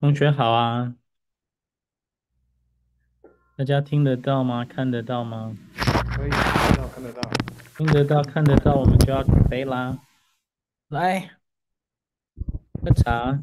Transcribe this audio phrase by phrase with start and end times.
[0.00, 0.96] 同学好啊，
[3.54, 4.64] 大家听得到吗？
[4.64, 5.54] 看得到吗？
[6.16, 7.20] 可以，听得到，看得到。
[7.76, 9.98] 听得到，看得到，我们就要准备啦。
[10.88, 11.32] 来，
[12.82, 13.42] 喝茶。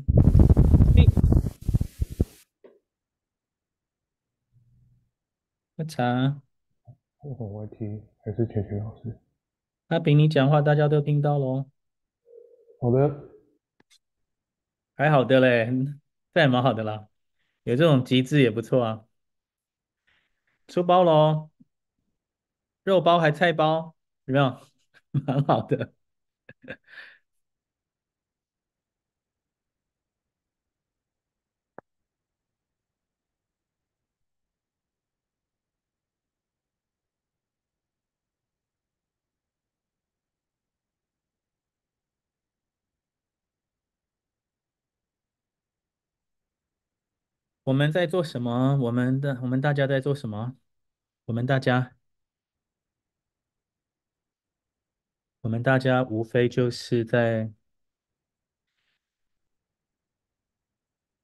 [5.77, 6.41] 喝茶。
[7.21, 8.03] 为什么我听？
[8.25, 9.19] 还是甜甜老师？
[9.89, 11.69] 阿炳，你讲话大家都听到喽。
[12.81, 13.29] 好的。
[14.95, 15.71] 还好的嘞，
[16.33, 17.07] 这也蛮好的啦。
[17.63, 19.05] 有这种机制也不错啊。
[20.67, 21.49] 出包喽，
[22.83, 24.59] 肉包还菜包，有没有？
[25.25, 25.93] 蛮好的。
[47.67, 48.77] 我们在做什么？
[48.77, 50.55] 我们的我们大家在做什么？
[51.25, 51.97] 我们大家，
[55.41, 57.51] 我们大家无非就是在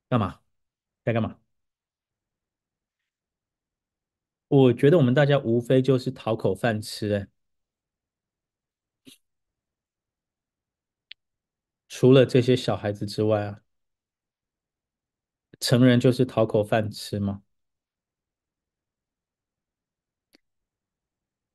[0.10, 0.40] 干嘛？
[1.04, 1.40] 在干嘛？
[4.48, 7.28] 我觉得我们大家无非就是讨口饭吃，哎，
[11.88, 13.63] 除了这些小孩子之外啊。
[15.64, 17.42] 成人就是讨口饭吃吗？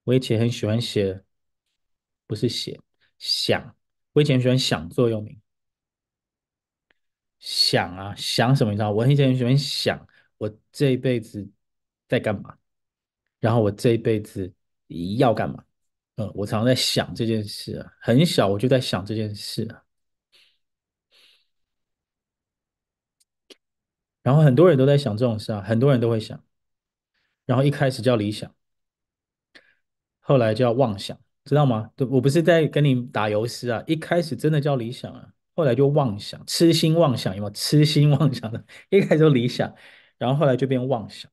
[0.05, 1.23] 我以前很喜欢写，
[2.27, 2.81] 不是写，
[3.19, 3.77] 想。
[4.15, 5.39] 我以前喜欢想座右铭，
[7.39, 8.73] 想啊，想什么？
[8.73, 10.09] 你知道，我以前很喜欢想，
[10.39, 11.47] 我这一辈子
[12.09, 12.57] 在干嘛，
[13.41, 14.51] 然后我这一辈子
[15.19, 15.63] 要干嘛？
[16.17, 19.85] 嗯，我常常在想这件事啊，很小我就在想这件事啊。
[24.29, 26.39] 然后很多人都在想这种事啊，很多人都会想。
[27.47, 28.55] 然后一开始叫理想，
[30.21, 31.91] 后来叫妄想，知道吗？
[32.11, 37.51] 我不是在跟你打游戏啊，一开始真的叫理想啊，后来就妄想，痴心妄想，有没有？
[37.53, 39.75] 痴心妄想的， 一开始就理想，
[40.19, 41.31] 然后后来就变妄想。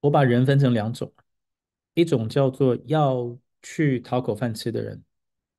[0.00, 1.12] 我把人分成两种，
[1.94, 5.02] 一种叫做要去讨口饭吃的人。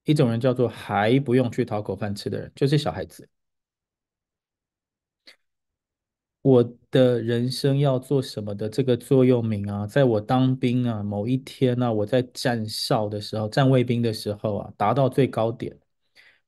[0.05, 3.27] 一种人叫做还不用去讨口饭吃的人，就是小孩子。
[6.41, 15.77] 我的人生要做什么的这个座右铭啊，在我当兵啊，某一天啊，我在站哨的时候，站卫兵的时候啊，达到最高点。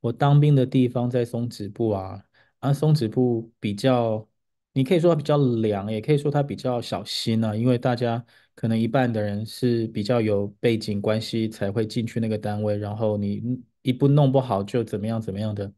[0.00, 2.22] 我当兵的地方在松指部啊，
[2.58, 4.28] 啊，松指部比较，
[4.72, 8.24] 你可以说它比较凉，也可以说它比较小心啊，因为大家。
[8.56, 15.72] 可能一半的人是比较有背景关系才会进去那个单位，然后你一不弄不好就怎么样怎么样的。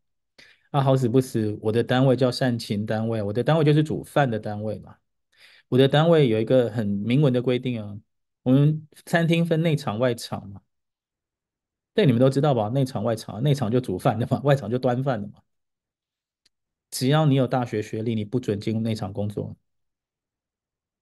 [0.71, 4.97] 啊，好死不死，我的单位叫善勤单位，我的单位就是煮饭的单位嘛。
[5.69, 7.99] 我的单位有一个很明文的规定啊，
[8.43, 10.63] 我们餐厅分内场外场嘛。
[11.95, 12.69] 对，你们都知道吧？
[12.69, 15.43] 内场外场，内场就煮饭的嘛，外场就端饭的嘛。
[16.91, 19.57] 只要你有大学学历，你不准进入内场工作。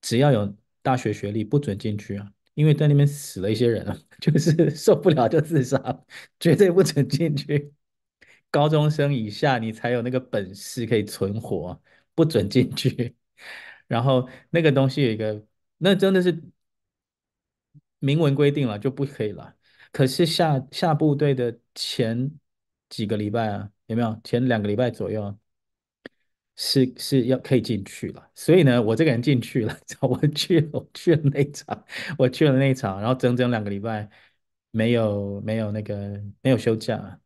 [0.01, 0.57] 只要有。
[0.87, 6.01] 大学学历不准进去啊，因为在那边死了一些人啊， 就是受不了就自杀，
[6.39, 7.73] 绝对不准进去。
[8.53, 11.83] 高中生以下你才有那个本事可以存活，
[12.15, 13.17] 不准进去。
[13.89, 15.45] 然后那个东西有一个，
[15.79, 16.41] 那真的是
[17.99, 19.57] 明文规定了就不可以了。
[19.91, 22.31] 可是下下部队的前
[22.89, 24.21] 几个礼拜啊，有没有？
[24.23, 25.37] 前两个礼拜左右。
[26.57, 31.85] 是是要可以进去了，所以呢，我这个人进去了， 我去了，我去了那一场，
[32.19, 34.09] 我去了那一场，然后整整两个礼拜
[34.71, 37.21] 没有没有那个没有休假，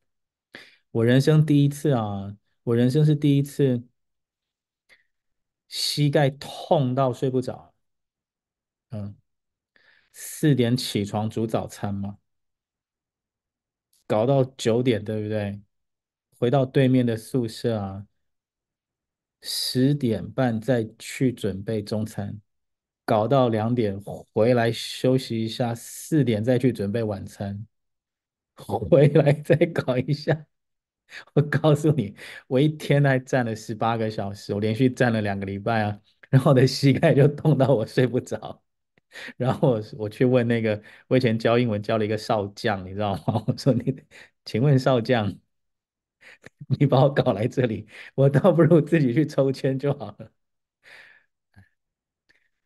[0.91, 3.85] 我人生第一次啊，我人生是第一次
[5.69, 7.73] 膝盖痛到睡不着，
[8.91, 9.17] 嗯，
[10.13, 12.19] 四点起床煮早餐嘛，
[14.09, 15.61] 搞到九点，对不对？
[16.39, 18.07] 回到对面的宿舍啊。
[19.43, 22.41] 十点半再去准备中餐，
[23.05, 23.99] 搞到两点
[24.33, 27.67] 回来休息一下，四点再去准备晚餐，
[28.57, 30.47] 回来再搞一下。
[31.35, 32.15] 我告诉你，
[32.47, 36.01] 我一天还站了十八个小时，我连续站了两个礼拜啊，
[36.31, 38.63] 然后我的膝盖就痛到我睡不着。
[39.37, 43.43] 然后我我去问那个，我以前教英文教了一个少将，你知道吗？
[43.49, 43.97] 我说你，
[44.45, 45.37] 请问少将。
[46.79, 50.33] 你把我搞来这里，我倒不如自己去抽签就好了。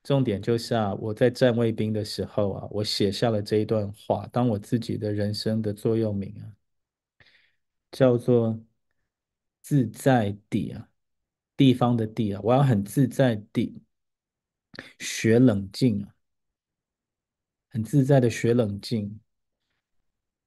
[0.02, 6.54] 重点就是啊，我在站卫兵的时候啊，我写下了这一段话，当我自己的人生的座右铭啊。
[7.92, 8.60] 叫做
[9.62, 10.90] 自在地啊，
[11.56, 13.80] 地方的地啊，我要很自在地
[14.98, 16.12] 学冷静啊，
[17.70, 19.20] 很自在的学冷静，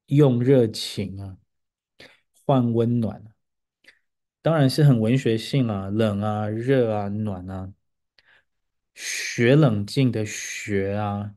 [0.08, 1.38] 用热情啊
[2.48, 3.22] 换温暖，
[4.40, 7.74] 当然是很文学性啦，冷啊，热啊，暖啊，
[8.94, 11.34] 学冷静的学啊，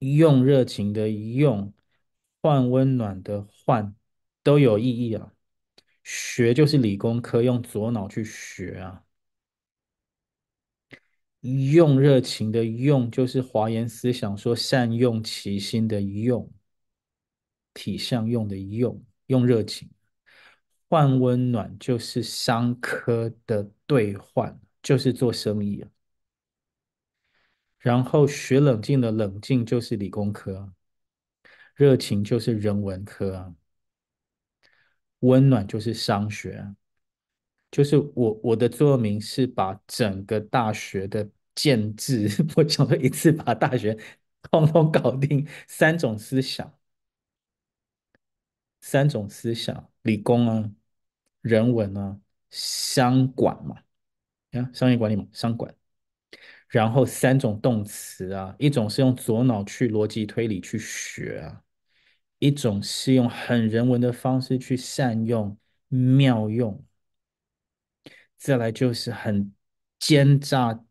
[0.00, 1.72] 用热情的用，
[2.40, 3.94] 换温暖的换，
[4.42, 5.32] 都有意义啊。
[6.02, 9.04] 学就是理工科，用左脑去学啊。
[11.42, 16.50] 用热情的用，就是华严思想说善用其心的用，
[17.72, 19.88] 体相用的用，用热情。
[20.92, 25.82] 换温暖就是商科的兑换，就是做生意。
[27.78, 30.72] 然后学冷静的冷静就是理工科，
[31.74, 33.54] 热情就是人文科。
[35.20, 36.74] 温暖就是商学，
[37.70, 43.96] 就是我我的座右铭是把整个大学的建制， 我想说一次把大学
[44.50, 45.46] 通通搞定。
[45.66, 46.78] 三种思想，
[48.82, 50.70] 三种思想，理工啊，
[51.42, 52.18] 人文啊，
[52.48, 53.76] 商管嘛，
[54.52, 55.74] 啊，商业管理嘛，商管。
[56.68, 61.62] 然后三种动词啊，一种是用左脑去逻辑推理去学啊。
[62.38, 65.56] 一种是用很人文的方式去善用、
[65.86, 66.84] 妙用，
[68.36, 69.54] 再来就是很
[70.00, 70.84] 奸诈、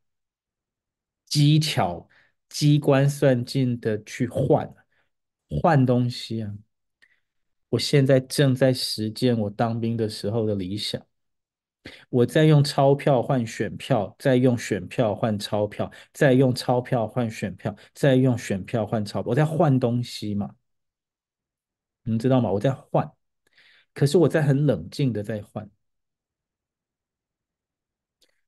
[1.26, 2.08] 机巧、
[2.48, 4.74] 机关算尽的去换
[5.62, 6.56] 换东西啊！
[7.72, 11.02] 我现在正在实践我当兵的时候的理想，
[12.10, 20.56] 我在用钞票换选票，再用选票换钞票，再用钞票换选票，再用选票换钞票，我在换东西嘛。
[22.04, 22.52] 你们知道吗？
[22.52, 23.10] 我在换，
[23.94, 25.70] 可是我在很冷静的在换，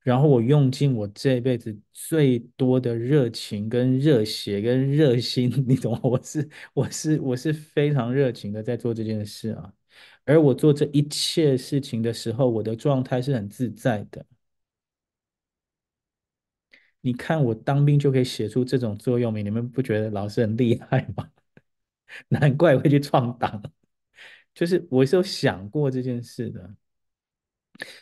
[0.04, 6.00] 然后我用尽我这辈子最多的热情、跟热血、跟热心， 你懂吗？
[6.04, 9.74] 我是我是我是非常热情的在做这件事啊，
[10.26, 14.26] 而我做这一切事情的时候，我的状态是很自在的。
[17.02, 21.30] 你看我当兵就可以写出这种座右铭，你们不觉得老师很厉害吗？
[22.30, 23.62] 难怪会去创党，
[24.54, 26.76] 就是我是有想过这件事的。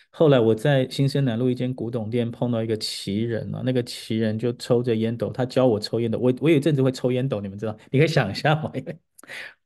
[0.10, 6.20] 后来我在新生南路一间古董店碰到一个奇人啊，那个奇人就抽着烟斗，他教我抽烟斗。
[6.20, 7.76] 我我有一阵子会抽烟斗，你们知道？
[7.90, 8.54] 你可以想一下？
[8.74, 8.98] 因为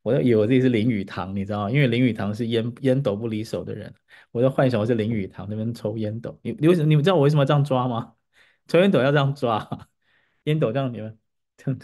[0.02, 1.70] 我都以为我自己是林语堂，你知道吗？
[1.70, 3.92] 因为林语堂是烟烟斗不离手的人，
[4.30, 6.38] 我在幻想我是林语堂那边抽烟斗。
[6.42, 6.86] 你你为什么？
[6.86, 8.14] 你们知道我为什么这样抓吗？
[8.68, 9.88] 抽烟斗要这样抓，
[10.44, 11.18] 烟斗这样你们
[11.56, 11.80] 这样。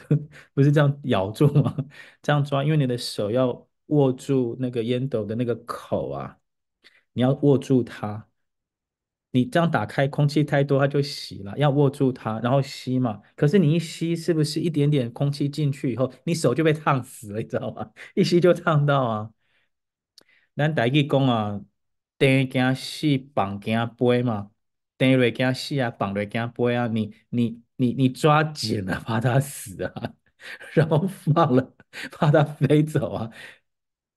[0.55, 1.75] 不是这样咬住吗？
[2.23, 6.39] 这样抓，因为你的手要握住那个烟斗的那个口啊，
[7.13, 8.29] 你要握住它。
[9.31, 13.23] 你这样打开，空气太多它就吸了，要握住它，然后吸嘛。
[13.35, 17.91] 可是你一吸，是不是一点点空气进去以后，你手就被烫死了，你知道吗？
[18.15, 19.31] 一吸就烫到啊。
[20.57, 21.61] 咱台语讲啊，
[22.19, 24.51] 电惊死，绑惊飞嘛。
[24.99, 26.87] 电落惊死啊，绑落惊飞啊。
[26.89, 27.63] 你你。
[27.77, 30.15] 你你抓紧了，怕它死啊，
[30.73, 31.75] 然后放了，
[32.13, 33.29] 怕它飞走啊，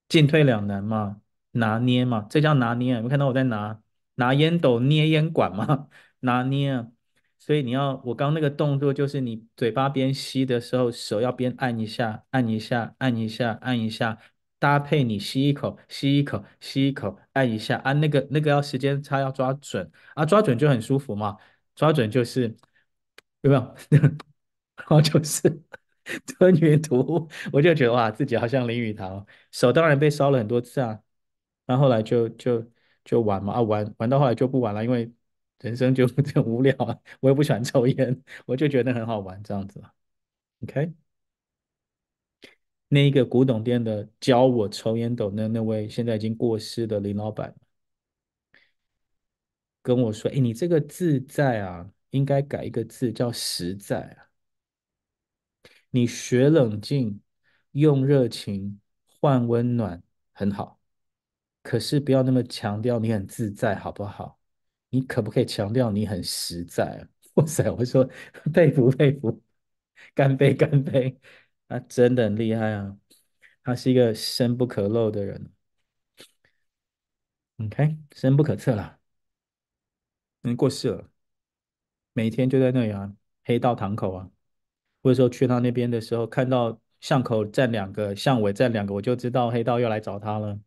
[0.08, 1.20] 进退两难嘛，
[1.55, 3.01] 拿捏嘛，这叫拿捏啊。
[3.01, 3.81] 有看到我在拿
[4.15, 5.89] 拿烟斗捏烟管吗？
[6.21, 6.88] 拿捏啊。
[7.38, 14.17] 所以你要我刚那个动作，就是你嘴巴边吸的时候，手要边按一下，按一下，按一下，按一下，
[14.57, 21.38] 搭配你吸一口，吸一口，吸一口，按一下，按那个那个要时间差要抓准啊，抓准就很舒服嘛，
[21.75, 22.55] 抓准就是。
[23.41, 23.75] 有没有？
[24.77, 25.41] 然后就是
[26.39, 31.00] 吞云吐雾，我就觉得哇，自己好像林语堂，手当然被烧了很多次啊。
[31.65, 32.65] 然后后来就就
[33.03, 35.12] 就玩嘛，啊玩玩到后来就不玩了，因为
[35.60, 36.98] 人生就 很无聊啊。
[37.22, 39.81] 我也不喜欢抽烟， 我就觉得很好玩这样子。
[40.63, 40.93] OK，
[42.88, 47.53] 那一个古董店的教我抽烟斗那那位现在已经过世的林老板
[49.81, 54.31] 跟我说：“哎，你这个自在啊。”应该改一个字叫实在啊！
[55.89, 57.19] 你学冷静，
[57.72, 58.79] 用热情
[59.19, 60.01] 换温暖，
[60.34, 60.79] 很好。
[61.65, 64.39] 可是不要那么强调你很自在，好不好？
[64.89, 67.01] 你可不可以强调你很实在啊？
[67.34, 67.69] 哇塞！
[67.72, 68.07] 我说
[68.53, 69.41] 佩服佩服，
[70.13, 71.19] 干杯干杯！
[71.67, 72.95] 他真的很厉害啊！
[73.63, 75.51] 他是一个深不可露的人。
[77.57, 79.00] OK，深不可测了，
[80.43, 81.10] 嗯，过世了。
[82.13, 83.12] 每天就在那里啊，
[83.43, 84.29] 黑道堂口啊，
[85.01, 90.60] 或者说去他那边的时候，看到巷口站两个，巷尾站两个，我就知道黑道又来找他了。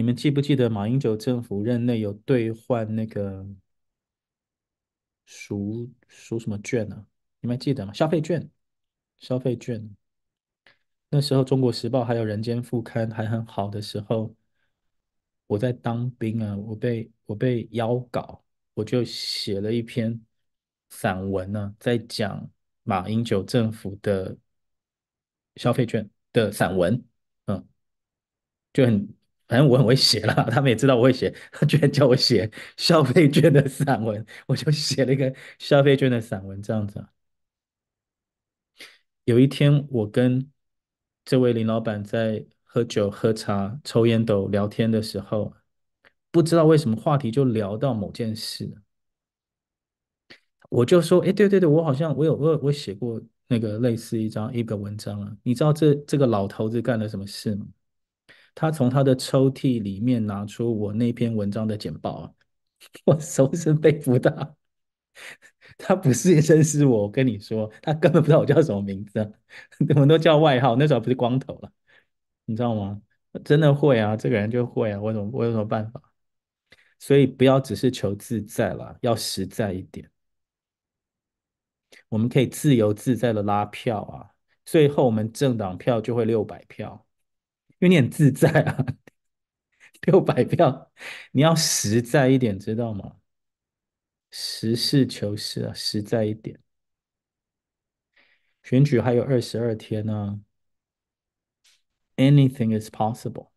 [0.00, 3.46] 你们记不记得马英九政府任内有兑换那个
[5.26, 7.04] 赎赎什么券呢、啊？
[7.40, 7.92] 你们还记得吗？
[7.92, 8.50] 消费券，
[9.18, 9.94] 消费券。
[11.10, 14.34] 那时候《中国时报》还有《人间副刊》还很好的时候，
[15.46, 18.42] 我在当兵啊，我被我被邀稿，
[18.72, 20.18] 我就写了一篇
[20.88, 22.50] 散文呢、啊，在讲
[22.84, 24.34] 马英九政府的
[25.56, 27.04] 消费券的散文，
[27.44, 27.68] 嗯，
[28.72, 29.06] 就很
[29.50, 37.04] 反正我很会写啦， 他们也知道我会写，他 居然叫我写消费券的散文， 我就写了一个消费券的散文这样子。
[39.24, 40.48] 有一天，我跟
[41.24, 45.52] 这位林老板在喝酒、喝茶、抽烟斗、聊天的时候，
[46.30, 48.72] 不知道为什么话题就聊到某件事，
[50.68, 55.36] 我就说：“哎，对对对，我好像我有我有我写过那个类似一张一个文章啊。
[55.42, 57.66] 你知道这这个老头子干了什么事吗？
[58.54, 62.32] 他从他的抽屉里面拿出我那篇文章的简报啊，
[63.06, 64.56] 我终身背不到。
[65.78, 69.32] 他不是认识我，我跟你说，他根本不知道我叫什么名字，
[69.94, 70.76] 我们都叫外号。
[70.76, 71.72] 那时候不是光头了，
[72.46, 73.00] 你知道吗？
[73.44, 76.02] 真的会啊，这个人就会啊，我怎么我有什么办法？
[76.98, 80.10] 所以不要只是求自在了，要实在一点。
[82.08, 87.06] 我们可以自由自在的拉票啊，最后我们政党票就会六百票，
[87.80, 88.86] 因为你很自在啊，
[90.02, 90.92] 六百票，
[91.32, 93.16] 你要实在一点，知道吗？
[94.30, 96.60] 实事求是啊，实在一点。
[98.62, 100.40] 选举还有二十二天呢
[102.16, 103.48] ，Anything is possible。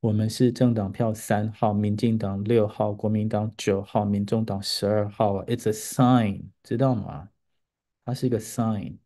[0.00, 5.44] 我们是政党票三号，民进党六号，国民党九号，民众党十二号。
[5.44, 7.30] It's a sign，知道吗？
[8.04, 8.98] 它是一个 sign。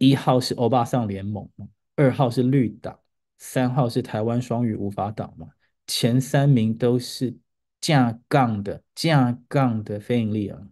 [0.00, 1.48] 一号是欧巴桑联盟，
[1.94, 2.98] 二号是绿党，
[3.38, 5.50] 三号是台湾双语无法党嘛。
[5.86, 7.38] 前三名都是。
[7.82, 10.68] 架杠的架杠的非盈利啊，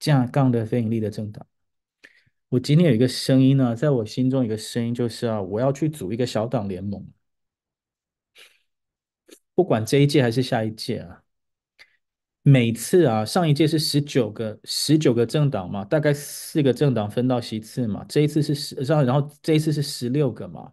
[0.00, 1.46] 架杠的非盈利的政党。
[2.48, 7.06] 我今天有一个声音呢、在我心中有一个声音就是啊，我要去组一个小党联盟，
[9.54, 11.22] 不管这一届还是下一届啊。
[12.42, 20.72] 每次啊，上一届是十九个十九个政党嘛，大概四个政党分到席次嘛，这一次是十，然后这一次是十六个嘛。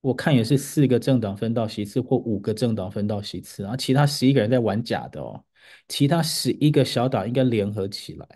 [0.00, 5.44] 我看也是四个政党分到席次，或五个政党分到席次，然后其他十一个人在玩假的哦。
[5.88, 8.26] 其他十一个小党应该联合起来，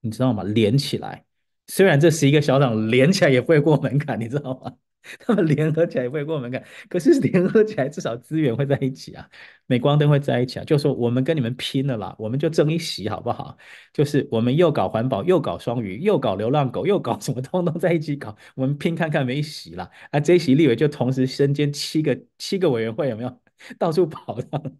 [0.00, 0.42] 你知道吗？
[0.42, 1.24] 连起来，
[1.66, 4.72] 虽然这十一个小党连起来也会过门槛，你知道吗？
[5.20, 9.28] 他们联合起来也不会过门槛，可是联合起来至少资源会在一起啊，
[9.66, 10.64] 镁光灯会在一起啊。
[10.64, 13.56] 就说我们跟你们拼了啦，我们就争一席好不好？
[13.92, 19.90] 就是我们又搞环保，又搞双语，又搞流浪狗，又搞什么，通通在一起搞，我们拼看看没席啦。
[20.10, 23.40] 啊，这席立委就同时身兼七个七个委员会，有没有？
[23.78, 24.72] 到处跑的，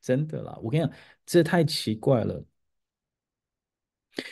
[0.00, 0.58] 真的啦！
[0.62, 0.92] 我跟你讲，
[1.26, 2.44] 这太奇怪了。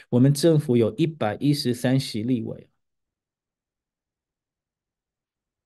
[0.08, 2.68] 我们政府有一百一十三席立委。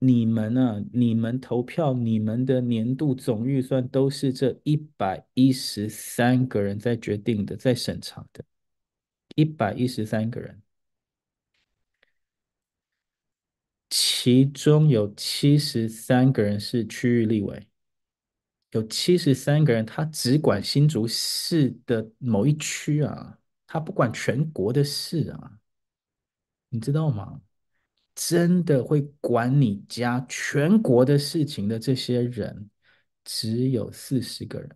[0.02, 8.42] 你们啊，你们投票，你们的年度总预算都是这一百一十三个人在决定的，在审查的，
[9.36, 10.62] 一百一十三个人，
[13.90, 17.66] 其中有七十三个人是区域立委，
[18.70, 25.60] 有七十三个人他只管新竹市的某一区啊，他不管全国的事啊，
[26.70, 27.42] 你知道吗？
[28.14, 32.70] 真的会管你家全国的事情的这些人，
[33.24, 34.70] 只有四十个人，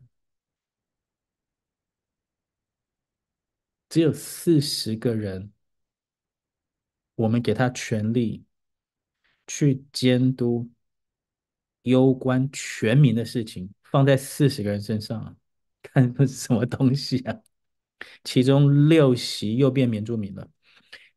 [3.89, 5.53] 只有四十个人，
[7.17, 8.45] 我们给他权力
[9.47, 10.71] 去监督
[11.83, 15.37] 攸关全民的事情，放在四十个人身上，
[15.83, 17.43] 看是什么东西啊？
[18.25, 20.49] 其中六席又变原住民了。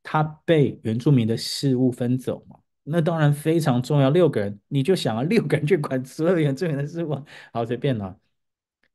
[0.09, 2.57] 他被原住民的事务分走嘛？
[2.83, 4.09] 那当然非常重要。
[4.09, 7.21] 六个人，你就想啊，六个人去管所有原住民的事务，
[7.51, 8.17] 好随便啦。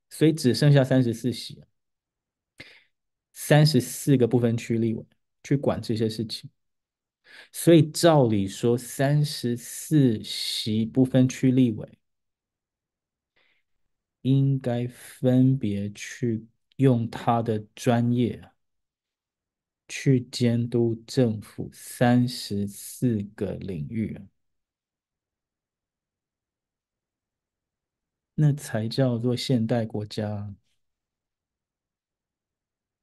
[0.09, 1.62] 所以只剩下三十四席，
[3.35, 5.04] 三十四个不分区立委
[5.45, 6.49] 去管这些事情。
[7.52, 11.87] 所以照理说，三十四席不分区立委
[14.23, 18.42] 应该分别去用他的专业。
[19.94, 24.18] 去监督政府三十四个领域，
[28.34, 30.54] 那才叫做现代国家。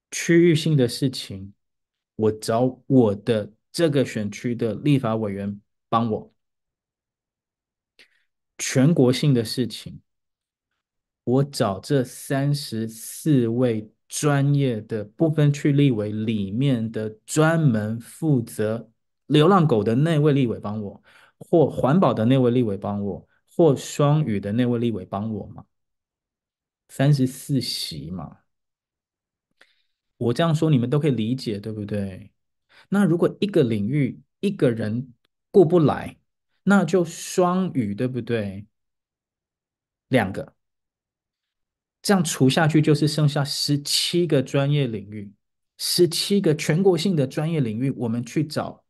[0.09, 1.53] 区域性的事情，
[2.15, 6.33] 我找我的这个选区的立法委员帮我；
[8.57, 10.01] 全国性的事情，
[11.23, 18.89] 我找这三十四位专业的不分区立委里面的专门负责
[19.27, 21.01] 流浪狗的那位立委帮我，
[21.37, 25.63] 或环保的那位立委帮我，或双语的那位立委帮我嘛？
[26.89, 28.39] 三十四席嘛，
[30.17, 32.31] 我这样说你们都可以理解，对不对？
[32.89, 35.13] 那如果一个领域一个人
[35.51, 36.17] 过不来，
[36.63, 38.65] 那就双语，对不对？
[40.07, 40.55] 两个，
[42.01, 45.31] 这样除下去就是剩下十七个专业领域，
[45.77, 48.83] 十七个全国性的专业领域，我们去找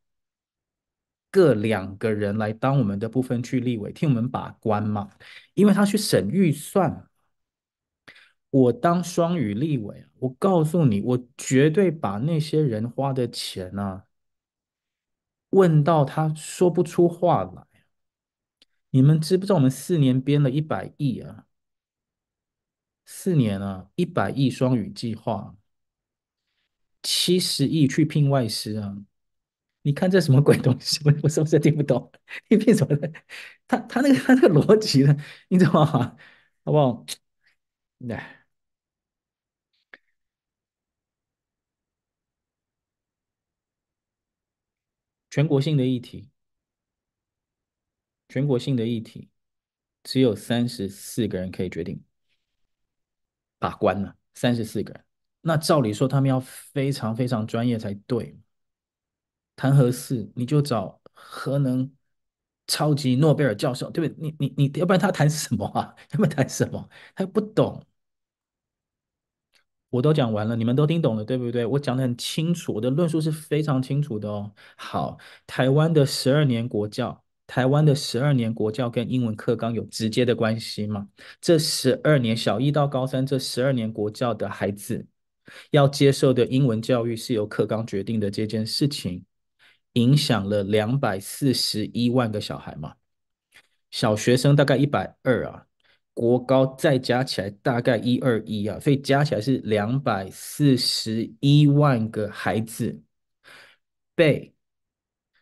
[1.32, 5.10] 各两个人来当我们的部分区立委，替我们把关嘛，
[5.54, 7.06] 因为他去审预算。
[8.52, 14.06] 我当双语立委，我告诉你，我绝对把那些人花的钱啊，
[15.52, 17.68] 问到他说不出话来。
[18.90, 21.46] 你们知不知道我们四年编了一百亿啊？
[23.12, 25.56] 四年啊，一百亿双语计划，
[27.02, 28.96] 七十亿去聘外师啊！
[29.82, 31.00] 你看这什么鬼东西？
[31.06, 32.12] 我 我是不是听不懂？
[32.50, 33.12] 你聘什么的？
[33.68, 35.16] 他他那个他那个逻辑呢？
[35.50, 36.18] 你知道吗？
[36.64, 37.06] 好不好？
[38.00, 38.46] 来。
[45.32, 46.30] 全国性的议题，
[48.28, 49.30] 全国性的议题，
[50.04, 52.04] 只有三十四个人可以决定
[53.60, 54.16] 把关了。
[54.34, 55.04] 三十四个人，
[55.42, 58.40] 那照理说他们要非常非常专业才对。
[59.56, 61.92] 谈何事，你就找核能
[62.68, 64.30] 超级诺贝尔教授，对不对？
[64.30, 65.94] 你你你，要不然他谈什么啊？
[66.12, 66.90] 要不谈什么？
[67.14, 67.86] 他又不懂。
[69.90, 71.66] 我都讲完了，你们都听懂了，对不对？
[71.66, 74.54] 我讲的很清楚，我的论述是非常清楚的哦。
[74.78, 75.18] 好，
[75.48, 81.08] 台湾的十二年国教，台湾的十二年国教跟英文课纲有直接的关系吗？
[81.42, 85.04] 这十二年小一到高三这十二年国教的孩子
[85.72, 89.26] 要接受的英文教育是由课纲决定的这件事情，
[89.94, 92.94] 影响了两百四十一万个小孩吗？
[93.90, 95.66] 小学生大概一百二啊。
[96.14, 103.02] 国高再加起来大概一二一啊，所以加起来是两百四十一万个孩子
[104.14, 104.54] 被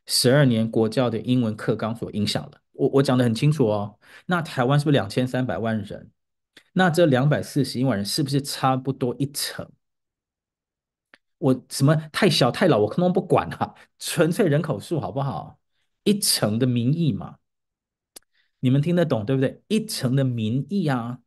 [0.08, 2.62] 十二年国教的英文课纲所影响了。
[2.72, 4.00] 我我讲得很清楚哦。
[4.26, 6.10] 那台湾是不是两千三百万人？
[6.74, 9.70] 那这两百四十一万人是不是差不多一成？
[11.40, 15.60] 我什么太小太老我可能不管啊，纯粹人口数好不好？
[16.04, 17.38] 一成的民意嘛。
[18.60, 19.62] 你们听得懂对不对？
[19.68, 21.20] 一成的民意啊，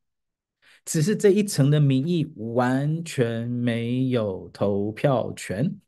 [0.84, 5.78] 只是这一层的民意完全没有投票权，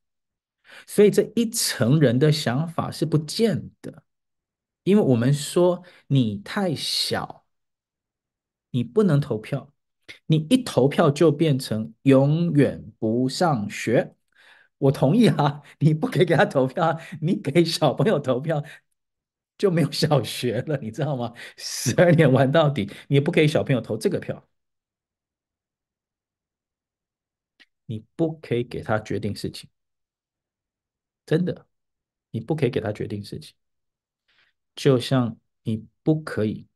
[0.86, 4.02] 所以这一成人的想法是不见的。
[4.84, 7.46] 因为我们说你太小，
[8.70, 9.72] 你不能投票，
[10.26, 14.14] 你一投票就变成永远不上学。
[14.78, 18.62] 我同意啊， 你不可以给他投票，你给小朋友投票。
[19.58, 21.32] 就没有小学了，你知道吗？
[21.56, 24.48] 十二年玩到底，你不可以小朋友投这个票，
[27.86, 29.68] 你不可以给他决定事情，
[31.26, 31.66] 真的，
[32.30, 33.54] 你不可以给他决定事情，
[34.74, 36.66] 就像你不可以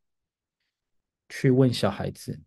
[1.28, 2.40] 去问小孩子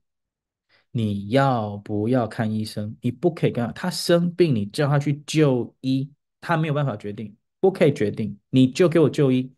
[0.91, 9.53] 你要不要看医生，你不可以跟他，他生病，你叫他去就医，他没有办法决定，不可以决定，你就给我就医。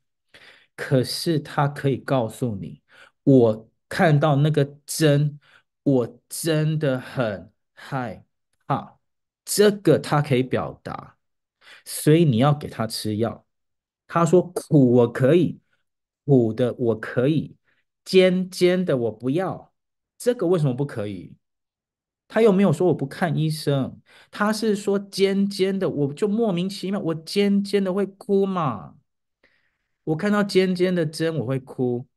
[0.75, 2.81] 可是他可以告诉你，
[3.23, 5.39] 我看到那个针，
[5.83, 8.25] 我真的很害
[8.65, 8.99] 怕。
[9.45, 11.17] 这个他可以表达，
[11.93, 13.45] 所以你要给他吃药。
[14.07, 15.59] 他说苦我可以，
[16.25, 17.57] 苦的我可以，
[18.05, 19.73] 尖尖的我不要。
[20.17, 21.35] 这个为什么不可以？
[22.27, 23.99] 他又没有说我不看医生，
[24.31, 28.95] 他是说尖尖的，我就莫名其妙，我尖尖的会哭嘛。
[30.05, 32.07] 我看到尖尖的针，我会哭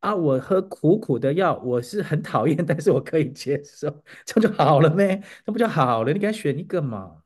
[0.00, 0.14] 啊！
[0.14, 3.88] 我喝苦苦的药，我是很讨厌，但是我可以接受，
[4.24, 5.22] 这样就好了呗？
[5.44, 6.12] 那不就好了？
[6.12, 7.23] 你给他选一个嘛？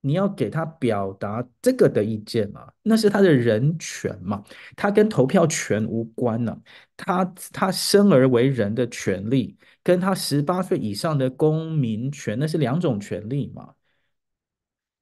[0.00, 2.72] 你要给他表达这个的意见嘛？
[2.82, 4.42] 那是他的人权嘛？
[4.76, 6.60] 他跟投票权无关呢、啊。
[6.96, 13.74] 他他生而为人的权利，跟他十八岁以上的公民权，那是两种权利嘛？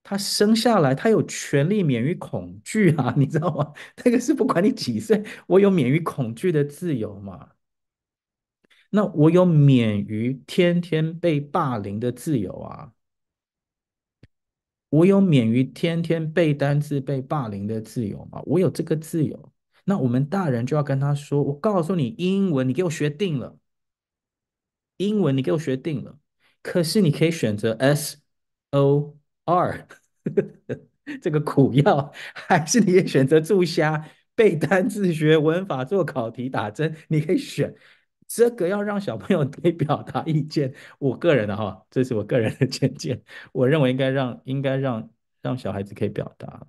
[0.03, 3.73] 他生下来，他有权利免于恐惧啊， 你知道吗？
[4.05, 7.51] 那个是不管你几岁，我有免于恐惧的自由嘛。
[8.91, 12.93] 那我有免于天天被霸凌的自由啊。
[14.89, 18.41] 我有免于天天背单字被霸凌的自由吗。
[18.47, 19.53] 我有这个自由，
[19.85, 23.59] 那我们大人就要跟他说：“我告诉你，英文你给我学定了，
[24.99, 26.19] 英文你给我学定了。
[26.63, 28.19] 可是你可以选择 S
[28.71, 29.89] O R
[31.21, 36.97] 这个苦药，还是你也选择助虾背单词、学文法、做考题、打针？
[37.09, 37.75] 你可以选。
[38.27, 40.75] 这个要让小朋友 可以表达意见。
[40.99, 43.23] 我个人的哈，这是我个人的见解。
[43.53, 45.11] 我认为应该让应该让
[45.43, 46.67] 让小孩子可以表达。”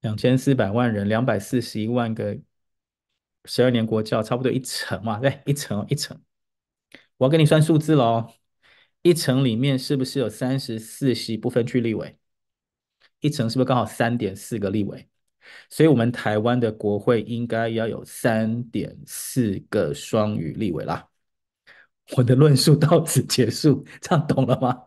[0.00, 2.38] 两千四百万人，两百四十一万个
[3.44, 5.18] 十二年国教，差不多一层嘛？
[5.20, 6.18] 对，一层一层。
[7.18, 8.32] 我要跟你算数字喽，
[9.02, 12.18] 一层里面是不是有三十四席不分区立委？
[13.20, 15.09] 一层是不是刚好三点四个立委？
[15.68, 21.08] 所以，我们台湾的国会应该要有三点四个双语立委啦。
[22.16, 24.86] 我的论述到此结束，这样懂了吗？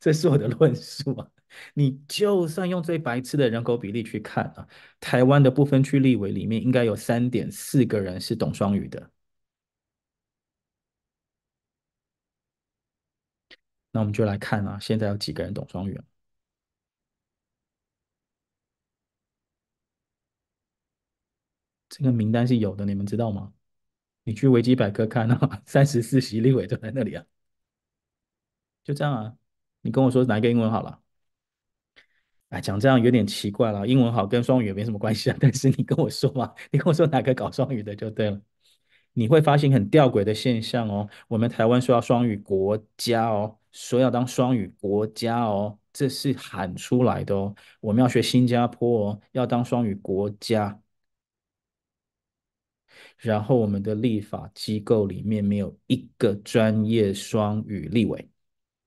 [0.00, 1.28] 这是我的论述啊。
[1.74, 4.66] 你就算用最白痴的人口比例去看啊，
[4.98, 9.10] 台湾的不分区立委里面应该有三点四个人是懂双语的。
[13.92, 15.98] 那我们就来看啊，现在有几个人懂双语？
[21.96, 23.52] 这个名单是有的，你们知道吗？
[24.24, 27.24] 你去维基百科看啊，三十四席立委都在那里啊。
[28.82, 29.32] 就这样啊，
[29.80, 31.00] 你跟我说哪一个英文好了？
[32.48, 33.86] 哎，讲这样有点奇怪了。
[33.86, 35.36] 英文好跟双语也没什么关系啊。
[35.38, 38.40] 但是你跟我说嘛，你跟我说哪个搞双语的就对了。
[39.12, 41.08] 你会发现很吊诡的现象哦。
[41.28, 47.54] 我们台湾说要双语国家哦，说要当双语国家哦，这是喊出来的哦。
[47.80, 50.80] 我们要学新加坡哦，要当双语国家。
[53.24, 58.28] 然后我们的立法机构里面没有一个专业双语立委，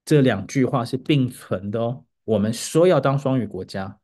[0.04, 2.04] 这两句话是并存的哦。
[2.22, 3.98] 我们说要当双语国家，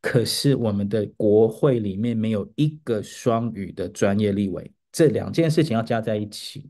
[0.00, 6.68] 可是我们的国会里面没有一个双语的专业立委，这两件事情要加在一起，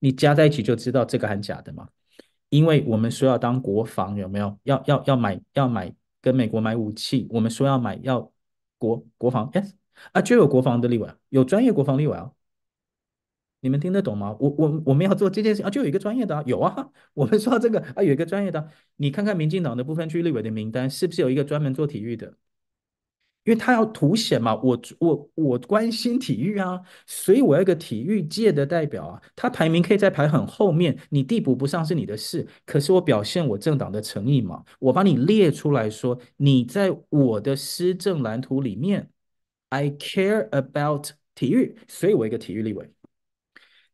[0.00, 1.88] 你加在一起就知道这个很假的嘛。
[2.48, 4.58] 因为我们说要当国防，有没有？
[4.64, 8.32] 要要要买要买跟美国买武器，我们说要买要
[8.78, 9.70] 国国防，yes
[10.12, 12.32] 啊，就有国防的立委，有专业国防立委啊。
[13.60, 14.36] 你们听得懂吗？
[14.38, 16.88] 我我我们要做这件事啊，就有一个专业的啊，有啊。
[17.14, 22.34] 我们说这个啊，有一个专业的，你看看民进党的部分区立委的名单，是不是有一个专门做体育的？
[23.44, 29.22] 因为他要凸显嘛，我我我关心体育啊，所以我要一个体育界的代表啊。
[29.36, 32.46] 他排名可以再排很后面，你递补不上是你的事。
[32.64, 39.08] 可是我表现我政党的诚意嘛，我把你列出来说，你在我的施政蓝图里面
[39.68, 42.90] ，I care about 体育，所以我一个体育立委。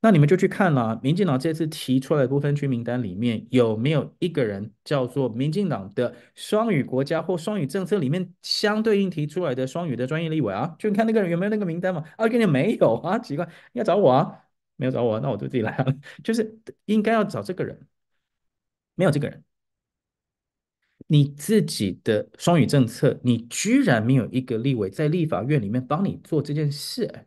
[0.05, 10.75] 那你们就去看了，民进党这次提出来的不分区名单里面有没有一个人叫做民进党的双语国家或双语政策里面相对应提出来的双语的专业立委啊？
[10.77, 12.03] 就你看那个人有没有那个名单嘛？
[12.17, 14.41] 啊，跟你没有啊，奇怪，应该找我啊，
[14.75, 15.87] 没有找我，那我就自己来啊，
[16.25, 17.87] 就是应该要找这个人，
[18.97, 19.45] 没有这个人，
[21.07, 27.27] 你自己的双语政策，你居然没有一个立委在立法院里面帮你做这件事，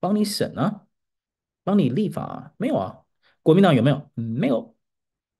[0.00, 0.86] 帮你审啊？
[1.64, 2.52] 帮你立法啊？
[2.56, 3.00] 没有啊？
[3.42, 4.10] 国民党有没有？
[4.14, 4.76] 没有。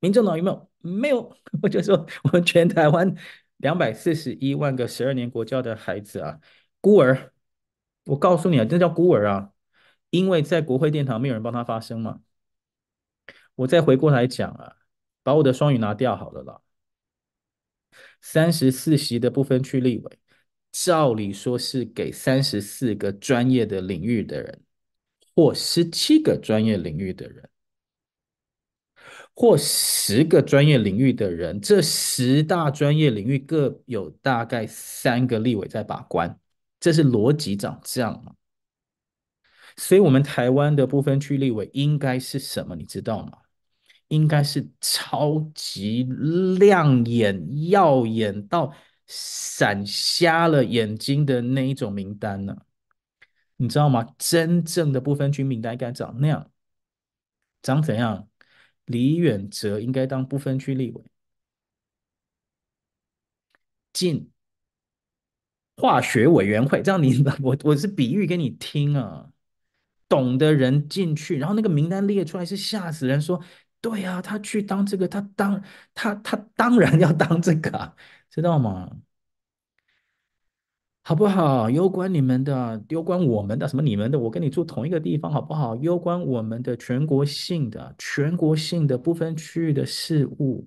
[0.00, 0.70] 民众党有没有？
[0.80, 1.36] 没有。
[1.62, 3.14] 我就说，我们全台湾
[3.58, 6.40] 两百四十一万个十二年国教的孩子啊，
[6.80, 7.32] 孤儿。
[8.04, 9.52] 我告诉你啊，这叫孤儿啊，
[10.10, 12.20] 因为在国会殿堂没有人帮他发声嘛。
[13.54, 14.76] 我再回过来讲啊，
[15.22, 16.60] 把我的双语拿掉好了啦。
[18.26, 20.18] 三十四席的不分区立委，
[20.72, 24.62] 照理说是给三十四个专业的领域的人。
[25.36, 27.50] 或十七个专业领域的人，
[29.34, 36.38] 或十个专业领域的人，这十大专业领域各有大概三个立委在把关，
[36.78, 38.36] 这是逻辑长这样？
[39.76, 42.76] 所以，我们台湾的不分区立委应该是什么？
[42.76, 43.38] 你知道吗？
[44.14, 46.04] 应该是超级
[46.58, 48.72] 亮眼、耀眼到
[49.06, 52.56] 闪瞎了眼睛的那一种名单呢？
[53.56, 54.06] 你知道吗？
[54.18, 56.50] 真正的不分区名单应该长那样，
[57.62, 58.28] 长怎样？
[58.86, 61.02] 李远哲应该当不分区立委，
[63.92, 64.30] 进
[65.76, 69.30] 化学委员会，这样你 我我是比喻给你听啊，
[70.08, 73.42] 懂的人进去，然后那个名单列出来是吓死人，说
[73.84, 77.94] 对呀，他去当这个，他当他他当然要当这个，
[78.30, 78.90] 知道吗？
[81.02, 81.68] 好不好？
[81.68, 84.18] 攸关你们的，攸关我们的，什么你们的？
[84.18, 85.76] 我跟你住同一个地方，好不好？
[85.76, 90.66] 攸关我们的全国性的、全国性的不分区域的事物。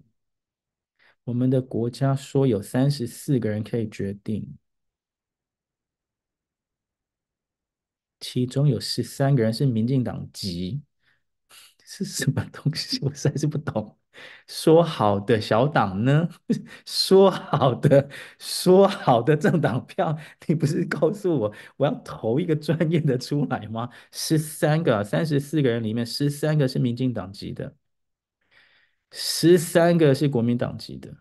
[1.24, 4.58] 我们的国家说有三十四个人可以决定，
[8.20, 10.82] 其中有十三个人是民进党籍。
[11.90, 13.00] 是什么东西？
[13.04, 13.98] 我实在是不懂。
[14.48, 16.28] 说好的小党呢？
[16.86, 23.90] 说好的说好的政党票，你不是告诉我我要投一个专业的出来吗？
[24.12, 27.76] 十三个，三十四个人里面，十三个是民进党籍的，
[29.12, 31.14] 十三个是国民党籍的。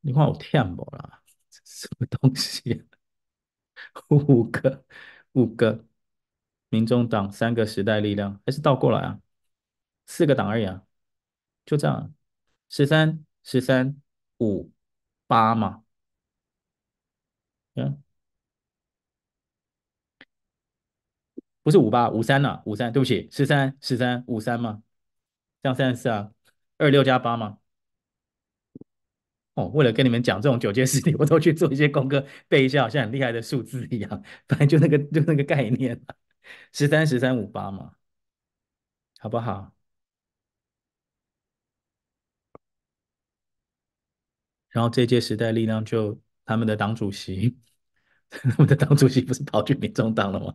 [0.00, 1.22] 你看我忝无啦？
[1.64, 2.84] 什么东西？
[4.10, 4.84] 五个，
[5.32, 5.84] 五个。
[6.70, 9.20] 民众党三个时代力量，还是倒过来啊？
[10.06, 10.82] 四个党而已啊，
[11.66, 12.14] 就这样，
[12.68, 14.00] 十三、十三、
[14.38, 14.70] 五、
[15.26, 15.84] 八嘛，
[17.74, 18.02] 嗯，
[21.62, 24.82] 不是五八五三呐，五三，对不起，十三、十三、五三嘛，
[25.62, 26.32] 这样三十四啊，
[26.78, 27.58] 二六加八嘛。
[29.54, 36.00] 哦，为了跟你们讲这种九阶实体，我都去做一些功课，背一下，好像很厉害的数字一样，反正就那个就那个概念。
[36.72, 37.92] 十三十三五八嘛，
[39.18, 39.72] 好不好？
[44.68, 47.58] 然后这届时代力量就他们的党主席，
[48.30, 50.54] 他们的党主席不是跑去民众党了吗？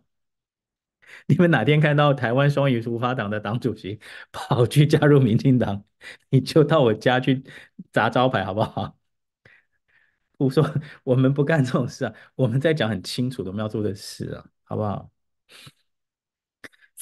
[1.26, 4.00] 你们哪天看到台湾双语书法党的党主席
[4.32, 5.84] 跑去加入民进党，
[6.30, 7.44] 你就到我家去
[7.92, 8.96] 砸招牌，好不好？
[10.38, 10.64] 我说
[11.04, 15.10] 我们不干这种事啊，我们在讲很清楚的我们要做的事啊，好不好？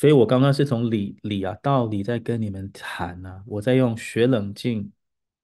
[0.03, 4.91] 所以我刚刚是从理理啊道理在跟你们谈啊，我在用学冷静，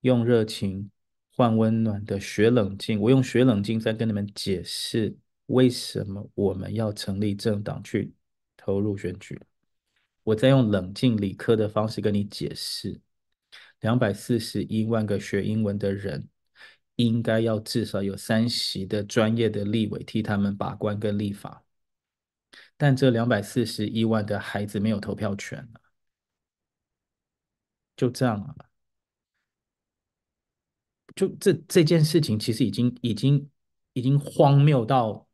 [0.01, 0.91] 用热情
[1.37, 5.17] 换温暖的学冷静，我用学冷静在跟你们解释
[5.47, 8.13] 为什么我们要成立政党去
[8.57, 9.41] 投入选举。
[10.25, 13.01] 我在用冷静理科的方式跟你解释，
[13.83, 16.27] 两百四十一万个学英文的人，
[16.97, 21.63] 应该要至少有三席的专业的立委替他们把关跟立法。
[22.81, 25.81] 但这两百四十一万的孩子没有投票权了，
[27.97, 28.55] 就这样啊？
[31.17, 33.51] 就这这件事情，其实已经已经
[33.95, 35.27] 已经荒谬到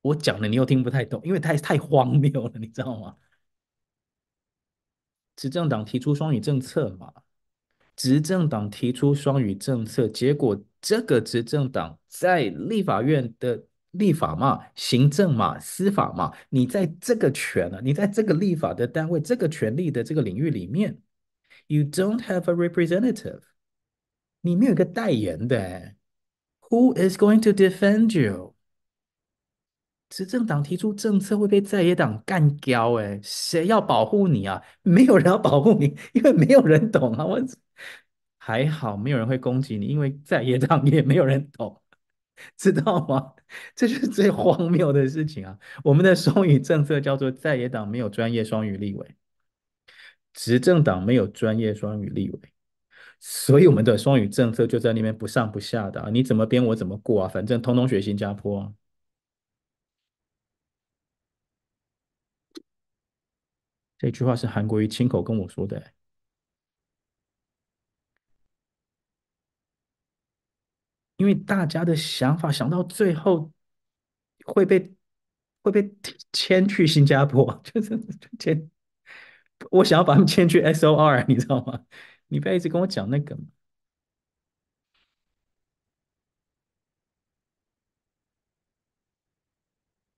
[0.00, 3.16] 我讲了你又听不太懂，因为太太荒谬了，你知道吗？
[5.36, 7.12] 执政党提出双语政策嘛，
[7.94, 13.64] 执政党提出双语政策，结果这个执政党在立法院的。
[13.92, 20.98] 立法嘛，行政嘛，司法嘛，你在这个权啊，你在这个立法的单位，这个权力的这个领域里面
[21.68, 23.40] ，you don't have a representative，
[24.42, 25.94] 你没有一个代言的
[26.68, 28.54] ，who is going to defend you？
[30.08, 34.62] 执政党提出政策会被在野党干掉，哎，谁要保护你啊？
[34.82, 37.26] 没有人要保护你，因为没有人懂啊。
[37.26, 37.40] 我
[38.38, 41.82] 还好，没有人会攻击你，因为在野党也没有人懂。
[42.56, 43.34] 知道吗？
[43.74, 45.58] 这是最荒谬的事情啊！
[45.84, 49.16] 我们的双语政策叫做在野党没有专业双语立委，
[50.32, 52.38] 执政党没有专业双语立委，
[53.20, 56.10] 所以我们的双语政策就在那边不上不下的！
[56.12, 57.28] 你怎么编我怎么过啊？
[57.28, 58.72] 反正通通学新加坡啊！
[63.98, 65.92] 这句话是韩国瑜亲口跟我说的。
[71.16, 73.50] 因为大家的想法想到最后
[74.44, 74.94] 会被
[75.62, 75.92] 会被
[76.32, 77.98] 迁去新加坡， 就是
[78.38, 78.70] 迁，
[79.70, 81.84] 我想要把他们迁去 SOR，你知道吗？
[82.28, 83.36] 你不要一直跟我讲那个。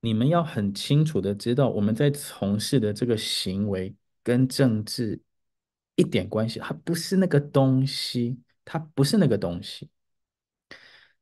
[0.00, 5.20] 你们要很清楚的知道，我们在从事的这个行为跟政治
[5.96, 9.90] 一点关系，它不是那个东西，它不是那个东西。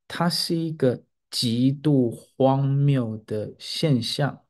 [0.09, 4.45] 它是一个极度荒谬的现象，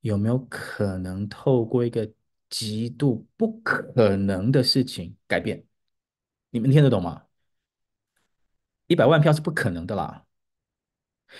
[0.00, 2.12] 有没有可能透过一个
[2.50, 5.64] 极度不可能的事情改变？
[6.50, 7.26] 你们听得懂吗？
[8.88, 10.26] 一百万票是不可能的啦。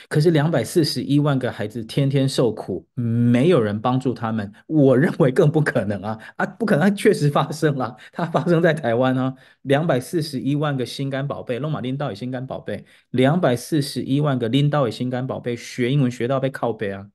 [0.09, 6.19] 可是两百四十一万个孩子天天受苦，没有人帮助他们，我认为更不可能啊！
[6.37, 9.35] 啊，不可能，确实发生了，它发生在台湾啊！
[9.63, 17.11] 两百四十一万个心肝宝贝，龙马拎到也心肝宝贝，两百四十一万个拎到也心肝宝贝，学英文学到被靠背啊！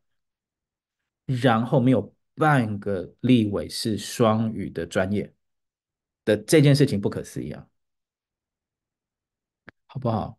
[1.26, 5.34] 然后没有半个立委是双语的专业
[6.24, 7.68] 的这件事情不可思议啊，
[9.88, 10.38] 好不好？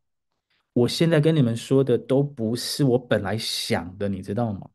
[0.79, 4.71] 我现在跟你们说的都不是我本来想的，你知道吗？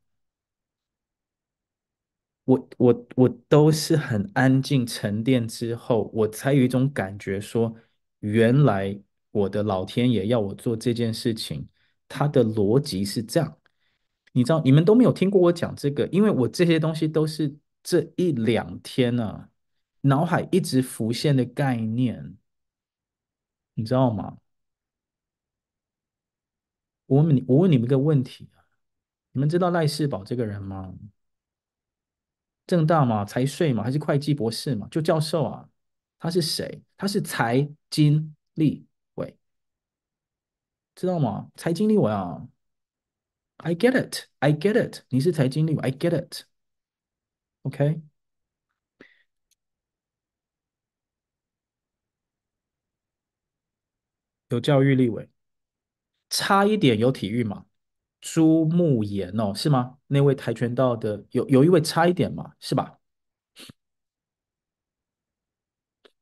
[2.46, 7.74] 我我我都是很安静沉淀之后，我才有一种感觉说，
[8.20, 9.00] 原来
[9.32, 11.66] 我的老天爷要我做这件事情，
[12.08, 13.58] 他的逻辑是这样。
[14.34, 19.50] 你知道，你们都没有听过我讲这个，因为我这些东西都是这一两天呢、啊，
[20.02, 22.36] 脑海一直浮现的概念，
[23.76, 24.38] 你知道吗？
[27.13, 28.65] 我问你，我问你们一个问题啊，
[29.34, 30.93] 你们知道赖世宝这个人吗？
[32.65, 34.88] 政大嘛，财税嘛，还是会计博士嘛？
[34.89, 35.69] 就教授啊，
[36.19, 36.82] 他是谁？
[36.97, 39.38] 他是财经立委，
[40.95, 41.52] 知道吗？
[41.56, 42.47] 财经立委啊。
[43.58, 45.04] I get it, I get it。
[45.10, 46.45] 你是财经立委，I get it。
[47.63, 48.02] OK，
[54.49, 55.30] 有教育立委，
[56.34, 57.65] 差一点有体育嘛？
[58.19, 60.00] 朱木炎哦，是吗？
[60.08, 62.54] 那位跆拳道的，有有一位差一点嘛？
[62.60, 63.00] 是吧？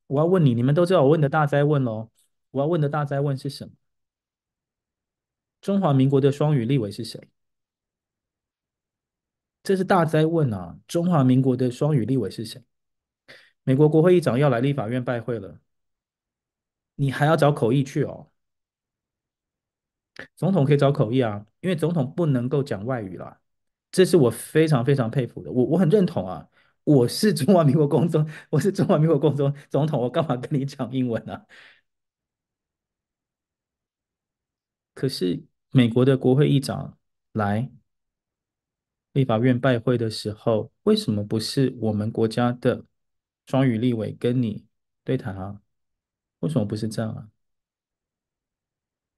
[0.08, 2.12] 我要问你，你们都知道我问的大哉问喽。
[2.52, 3.72] 我要问的大哉问是什么？
[5.62, 7.30] 中华民国的双语立委是谁？
[9.64, 10.78] 这是大哉问啊！
[10.88, 12.62] 中华民国的双语立委是谁？
[13.64, 15.62] 美国国会议长要来立法院拜会了，
[16.96, 18.31] 你还要找口译去哦？
[20.36, 23.40] 总统可以找口译啊，因为总统不能够讲外语啦。
[23.92, 26.48] 这是我非常非常佩服的，我我很认同啊！
[26.86, 31.46] 我是中华民国公中，我是中华民国公中总统，我干嘛跟你讲英文呢、啊？
[34.94, 36.98] 可是美国的国会议长
[37.34, 37.70] 来
[39.14, 42.86] 立法院拜会的时候，为什么不是我们国家的
[43.48, 44.66] 双语立委跟你
[45.04, 45.62] 对谈啊？
[46.40, 47.30] 为什么不是这样啊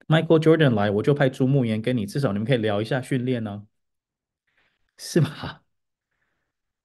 [0.07, 3.65] ？Michael Jordan 来，我就派朱慕言跟你，至少你们可以聊一下训练呢，
[4.97, 5.63] 是吧？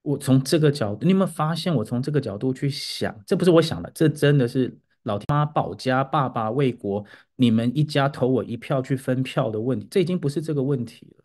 [0.02, 3.22] 我从这个角度，你有没有发现我从这个角度去想？
[3.26, 4.78] 这不是我想的，这真的是。
[5.04, 7.02] 老天妈保家，爸爸为国，
[7.36, 11.24] 你们一家投我一票去分票的问题，这已经不是这个问题了，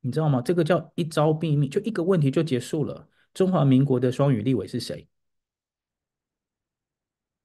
[0.00, 0.40] 你知道吗？
[0.40, 3.08] 这个叫一招毙命，就一个问题就结束了。
[3.34, 5.06] 中华民国的双语立委是谁？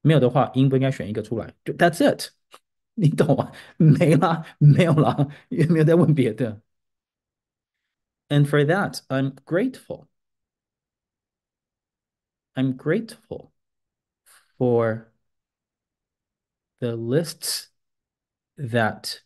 [0.00, 1.52] 没有的话，应不应该选一个出来？
[1.62, 2.30] 就 That's it，
[2.95, 3.51] 你懂吗？
[3.77, 6.61] 没了，没有了，也没有再问别的。
[8.29, 10.07] And for that, I'm grateful.
[12.55, 13.51] I'm grateful.
[14.57, 15.11] For
[16.79, 17.69] the lists
[18.57, 19.21] that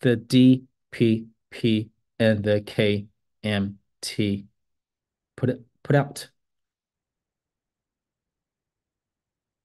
[0.00, 4.46] the DPP and the KMT
[5.36, 6.30] put put out，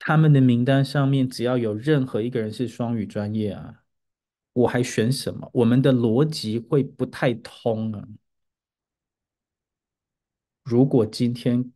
[0.04, 3.82] 他们的名单上面只要有任何一个人是双语专业啊，
[4.52, 5.50] 我还选什么？
[5.54, 8.06] 我们的逻辑会不太通啊。
[10.62, 11.72] 如果今天。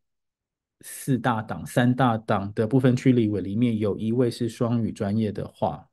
[0.82, 5.90] 四大党、三大党的部分区立委里面有一位是双语专业的话，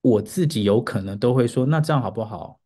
[0.00, 2.62] 我自己有可能都会说，那这样好不好？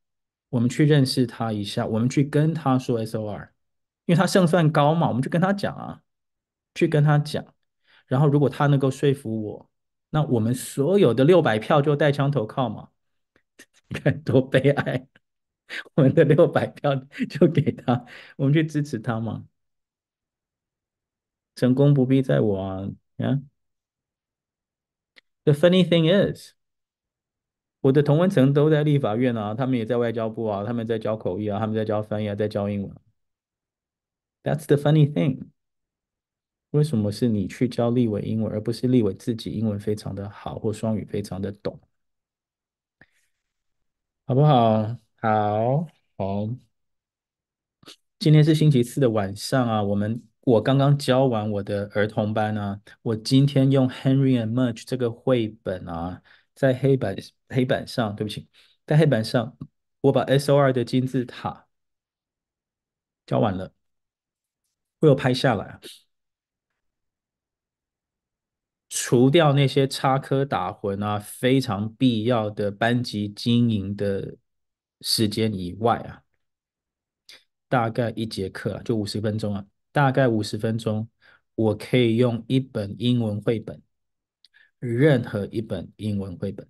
[0.50, 3.48] 我们去认识他一下，我们去跟他说 SOR，
[4.04, 6.02] 因为他胜算高嘛，我们就跟他讲啊，
[6.76, 7.44] 去跟他讲。
[8.12, 9.70] 然后如果他能够说服我，
[10.10, 12.90] 那我们所有的六百票就带枪投靠嘛。
[13.88, 15.08] 你看多悲哀，
[15.96, 16.94] 我们的六百票
[17.30, 18.04] 就给他，
[18.36, 19.46] 我们去支持他嘛。
[21.54, 23.42] 成功不必在我啊！Yeah?
[25.44, 26.52] The funny thing is，
[27.80, 32.94] 我的同文层都在立法院啊，他们也在外交部啊，他们在教口译啊，他们在教翻译啊，在教英文。
[34.42, 35.48] That's the funny thing。
[36.72, 41.80] 为什么是你去教立委英文，而不是立委自己英文非常的好或双语非常的懂？
[44.26, 44.96] 好不好？
[45.20, 46.48] 好，好。
[48.18, 50.22] 今天是星期四的晚上啊，我们。
[50.44, 56.20] 我刚刚教完我的儿童班啊，我今天用 Henry and Mudge 这个绘本啊，
[56.52, 57.14] 在黑板
[57.48, 58.48] 黑板上，对不起，
[58.84, 59.56] 在黑板上，
[60.00, 61.68] 我把 SOR 的金字塔
[63.24, 63.72] 教完了，
[64.98, 65.78] 我有拍下来，
[68.94, 74.36] 除掉那些插科打诨啊，非常必要的班级经营的
[75.00, 76.22] 时间以外啊，
[77.68, 79.64] 大概一节课啊，就五十分钟啊。
[79.92, 81.08] 大概五十分钟，
[81.54, 83.80] 我可以用一本英文绘本，
[84.78, 86.68] 任何一本英文绘本，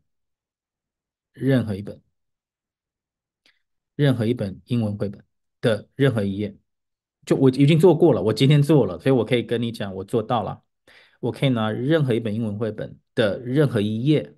[1.32, 2.00] 任何一本，
[3.96, 5.24] 任何一本英文绘本
[5.60, 6.54] 的任何一页，
[7.26, 10.62] 就我已经做过了，我今天做了，所以我可以跟你讲，我做到了。
[11.22, 14.34] 我可以拿任何一本英文绘本的任何一页，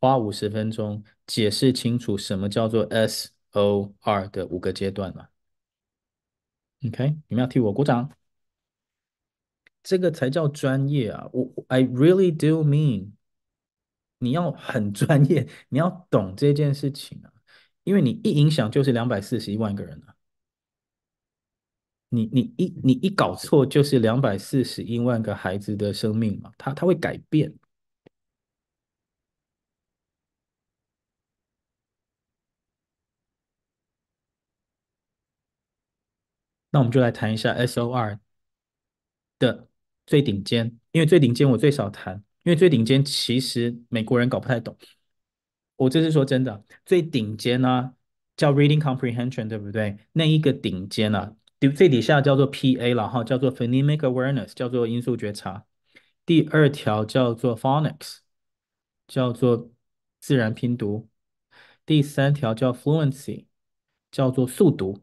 [0.00, 5.28] 花五十分钟解释清楚什么叫做 SOR 的五个阶段了。
[6.86, 8.10] OK，你们要替我鼓掌。
[9.82, 11.28] 这个才叫专业啊！
[11.32, 13.10] 我 I really do mean，
[14.18, 17.30] 你要很专业，你要懂这件事情啊，
[17.84, 20.14] 因为你一影响就是两百四十一万个人啊，
[22.12, 27.52] 你你一你一搞错就是两百四十一万个孩子的生命嘛，他他会改变。
[36.70, 38.18] 那我们就来谈一下 SOR
[39.38, 39.68] 的
[40.06, 44.76] 最顶尖，因为最顶尖我最少谈，因为最顶尖其实美国人搞不太懂。
[45.76, 47.94] 我这是说真的，最顶尖呢、啊、
[48.36, 49.98] 叫 Reading Comprehension，对不对？
[50.12, 51.34] 那一个顶尖啊，
[51.70, 55.64] 最底下叫做 PA 了哈，叫做 Phonemic Awareness，叫做音素觉察。
[56.24, 58.18] 第二条叫做 Phonics，
[59.06, 59.70] 叫做
[60.20, 61.08] 自然拼读。
[61.84, 63.46] 第三条叫 Fluency，
[64.10, 65.02] 叫做速读。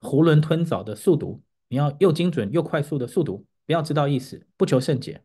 [0.00, 5.22] 囫囵吞枣的速读，你要又精准又快速的速读，不要知道意思，不求甚解。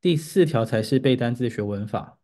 [0.00, 2.18] 第四条才是背单词学文法，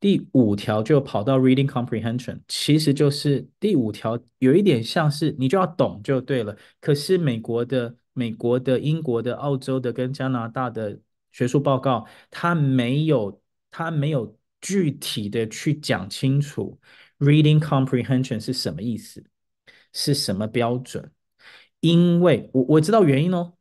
[0.00, 6.56] 第五条就跑到 reading comprehension，其实就是第五条有一点像是你就要懂就对了。
[6.80, 10.98] 可是美国的、美国的、英国的、澳洲的跟加拿大的
[11.32, 13.40] 学术报告，它没有
[13.70, 16.78] 它没有具体的去讲清楚
[17.18, 19.24] reading comprehension 是什么意思。
[19.96, 21.12] 是什么标准？
[21.78, 23.54] 因为我我知道原因哦，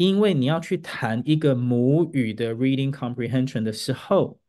[0.00, 4.40] 因为你要去谈一个母语的 reading comprehension 的时候，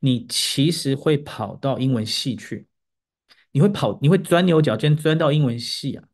[0.00, 2.66] 你其实会跑到英文系去，
[3.52, 6.08] 你会跑，你会钻牛角尖钻到英文系啊。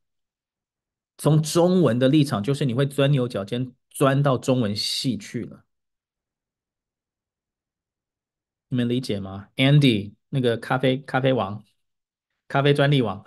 [1.16, 5.64] 从中文的立场，就是你会钻牛角尖钻到中文系去了。
[8.68, 11.64] 你们理解吗？Andy，那个咖啡咖啡王。
[12.47, 13.24] 咖啡专利王，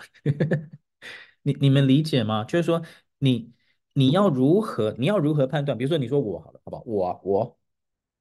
[1.41, 2.43] 你你们理解吗？
[2.43, 2.86] 就是说
[3.18, 3.52] 你，
[4.00, 5.78] 你要如何，你要如何判断？
[5.78, 6.84] 比如说，你说我好了，好不好？
[6.86, 7.60] 我，我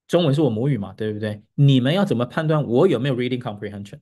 [0.08, 1.42] 中文是我母语嘛，对不对？
[1.54, 4.00] 你们要怎么判断我有没有 reading comprehension？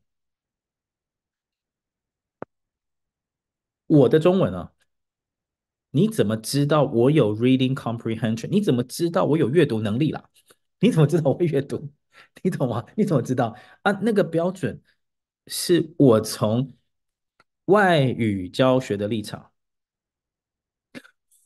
[3.87, 4.72] 我的中文啊，
[5.91, 8.49] 你怎么知道我有 reading comprehension？
[8.49, 10.31] 你怎么知道我有阅读能力啦？
[10.81, 11.91] 你怎么知道我会阅读？
[12.43, 12.87] 你懂吗？
[12.97, 13.93] 你怎么知道啊？
[14.03, 14.81] 那个标准
[15.47, 16.72] 是我从。
[17.66, 19.51] 外语教学的立场，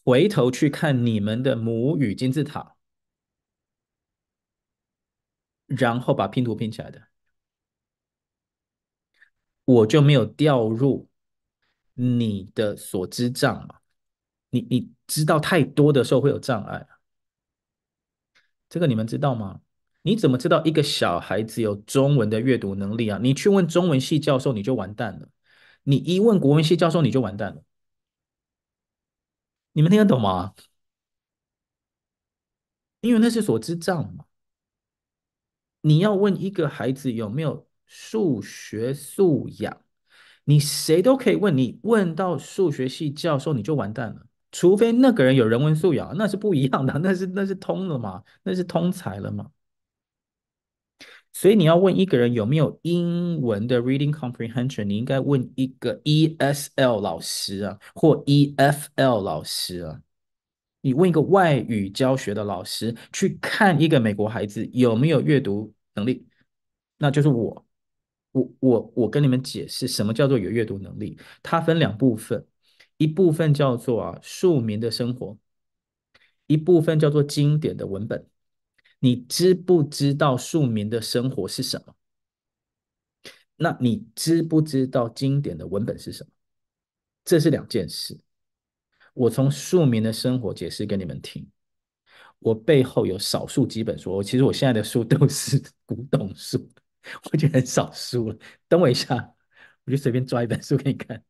[0.04, 2.76] 回头去看你们的母语金字塔，
[5.66, 7.08] 然后把拼图拼起来的，
[9.64, 11.08] 我就没有掉入
[11.94, 13.80] 你的所知障嘛？
[14.50, 16.86] 你你知道太多的时候会有障碍，
[18.68, 19.60] 这个你们知道吗？
[20.02, 23.18] 你怎么知道一个小孩子有中文的阅读能力啊？
[23.22, 25.28] 你去问中文系教授，你就完蛋了。
[25.82, 27.62] 你一问国文系教授，你就完蛋了。
[29.72, 30.54] 你们听得懂吗？
[33.00, 34.24] 因为那是所知障嘛。
[35.82, 39.82] 你要问一个孩子有没有数学素养，
[40.44, 41.56] 你谁都可以问。
[41.56, 44.26] 你问到数学系教授，你就完蛋了。
[44.52, 49.50] 除非那个人有人文素养，那是不一样的，那是那是通了嘛，那是通才了嘛。
[51.32, 60.00] 所以你要问一个人有没有英文的 reading comprehension，你应该问一个 ESL 老师啊，或 EFL 老师啊。
[60.82, 66.26] 你问一个外语教学的老师，去看一个美国孩子有没有阅读能力，
[66.98, 67.66] 那就是我。
[68.32, 72.46] 我我我跟你们解释什么叫做有阅读能力，它分两部分，
[72.96, 75.36] 一部分叫做啊庶民的生活，
[76.46, 78.29] 一部分叫做经典的文本。
[79.00, 81.94] 你知不知道庶民的生活是什么？
[83.56, 86.30] 那你知不知道经典的文本是什么？
[87.24, 88.18] 这是两件事。
[89.12, 91.46] 我从庶民的生活解释给你们听。
[92.38, 96.70] 我背后有少数几本书，其实我现在的书都是 古董书，
[97.30, 98.38] 我就很少书了。
[98.66, 99.34] 等我一下，
[99.84, 101.22] 我就随便抓一本书给你看。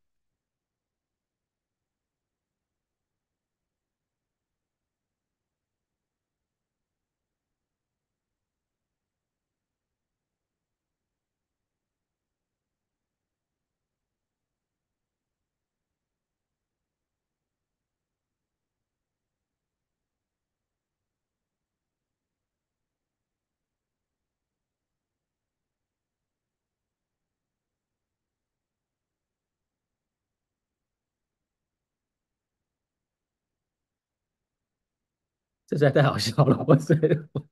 [35.70, 37.00] 这实在太好笑了，我所以
[37.32, 37.48] 我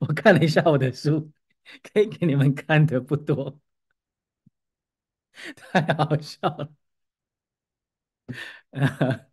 [0.00, 1.32] 我看了一下我的书，
[1.82, 3.60] 可以给你们看的不多，
[5.56, 6.72] 太好笑了。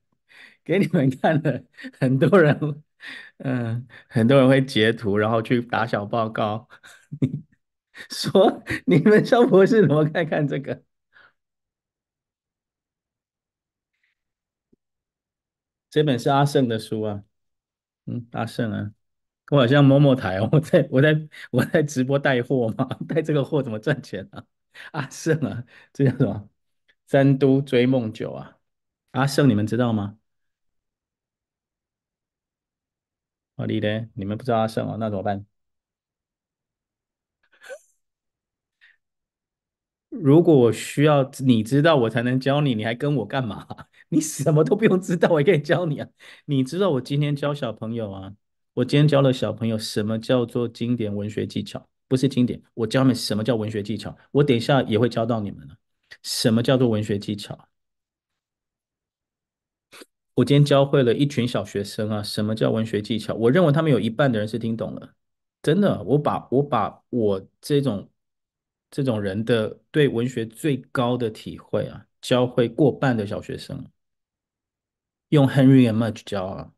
[0.64, 1.64] 给你们看了，
[2.00, 2.84] 很多人，
[3.38, 6.68] 嗯，很多人会截图，然后去打小报告，
[8.10, 10.84] 说你们萧博士怎么看看这个？
[15.90, 17.24] 这本是阿胜的书啊，
[18.12, 18.92] 嗯，阿胜啊，
[19.52, 24.46] 我好像某某台，我在我在我在直播带货嘛， 带这个货怎么赚钱啊？
[24.92, 26.50] 阿胜啊，这叫什么？
[27.08, 28.58] 三都追梦酒啊，
[29.12, 30.18] 阿胜你们知道吗？
[33.56, 35.46] 好的，你们不知道阿胜哦，那怎么办？
[40.12, 43.66] 如果我需要你知道我才能教你，你还跟我干嘛？
[44.10, 46.08] 你什么都不用知道，我也可以教你啊。
[46.46, 48.34] 你知道我今天教小朋友啊，
[48.74, 51.88] 我今天教了小朋友什么叫做经典文学技巧？
[52.10, 54.14] 不是经典，我教他们什么叫文学技巧。
[54.32, 55.76] 我等一下也会教到你们了，
[56.22, 57.58] 什么叫做文学技巧？
[60.36, 63.34] 我今天教会了一群小学生啊，什么叫文学技巧？
[63.36, 65.14] 我认为他们有一半的人是听懂了，
[65.62, 66.04] 真的。
[66.04, 68.10] 我把我把我这种。
[68.92, 73.90] 这种人的对文学最高的体会啊，教会过半的小学生，
[75.30, 76.74] 用 Henry and Mudge 教啊。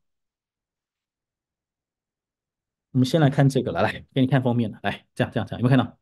[2.91, 5.97] 我们先来看这个了，来给你看封面了，来这样这样这样，有没有看到？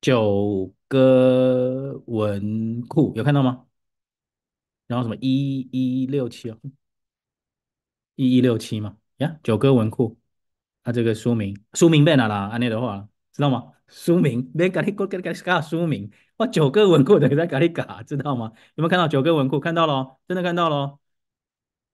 [0.00, 3.66] 九歌文库有看到吗？
[4.86, 6.58] 然后什么一一六七哦，
[8.14, 10.18] 一一六七嘛，呀，九歌文库，
[10.82, 12.48] 它这个书名书名在哪啦？
[12.48, 13.73] 按那的话，知道吗？
[13.88, 18.52] 书名，别搞你搞搞搞搞书名，哇，九歌文库的在搞你搞，知道吗？
[18.74, 19.60] 有没有看到九歌文库？
[19.60, 20.98] 看到了，真的看到了。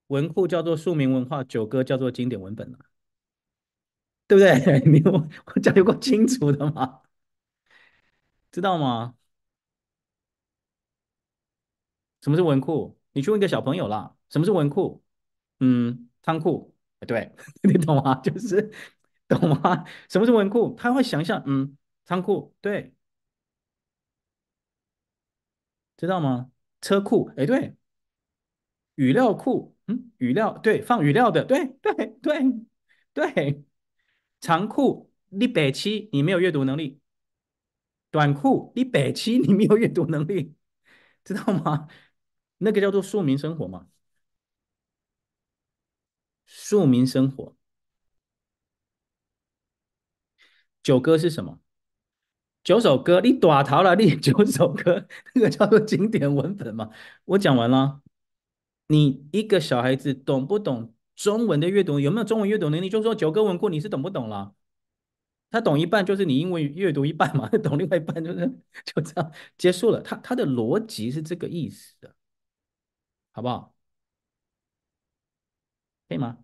[0.09, 2.79] 文库叫做庶民文化，九歌叫做经典文本了，
[4.27, 4.81] 对不对？
[4.91, 7.03] 你我我讲有够清楚的吗？
[8.53, 9.15] 知道吗？
[12.23, 12.99] 什么是文库？
[13.13, 14.15] 你去问一个小朋友啦。
[14.29, 15.03] 什么是文库？
[15.61, 16.75] 嗯，仓库。
[17.07, 18.15] 对， 你懂吗？
[18.17, 18.71] 就是
[19.29, 19.85] 懂吗？
[20.09, 20.75] 什么是文库？
[20.77, 21.77] 他会想象，嗯。
[22.11, 22.93] 仓库对，
[25.97, 26.51] 知道吗？
[26.81, 27.77] 车库哎，对，
[28.97, 32.41] 语料库嗯，语料对，放语料的对对对
[33.13, 33.65] 对，
[34.41, 37.01] 长裤你北七你没有阅读能力，
[38.11, 40.55] 短裤你北七你没有阅读能力，
[41.25, 41.89] 知道吗？
[42.59, 43.89] 那个叫做庶民生活嘛，
[46.45, 47.57] 庶民生活。
[50.83, 51.61] 九歌是什么？
[52.63, 56.91] 九首歌，你大头了，你 九首歌，那个叫做经典文本嘛。
[57.25, 58.03] 我讲完了，
[58.89, 61.99] 你一个小孩子懂不懂中文的阅读？
[62.01, 62.89] 有没有中文阅读能力？
[62.91, 64.55] 就说九歌文库，你是懂不懂了？
[65.51, 67.49] 他懂一半，就是你英文阅读一半嘛。
[67.59, 68.47] 懂另外一半，就是
[68.85, 70.01] 就这样结束了。
[70.03, 72.15] 他他的逻辑是这个意思的，
[73.33, 73.75] 好不好？
[76.09, 76.39] 可以吗？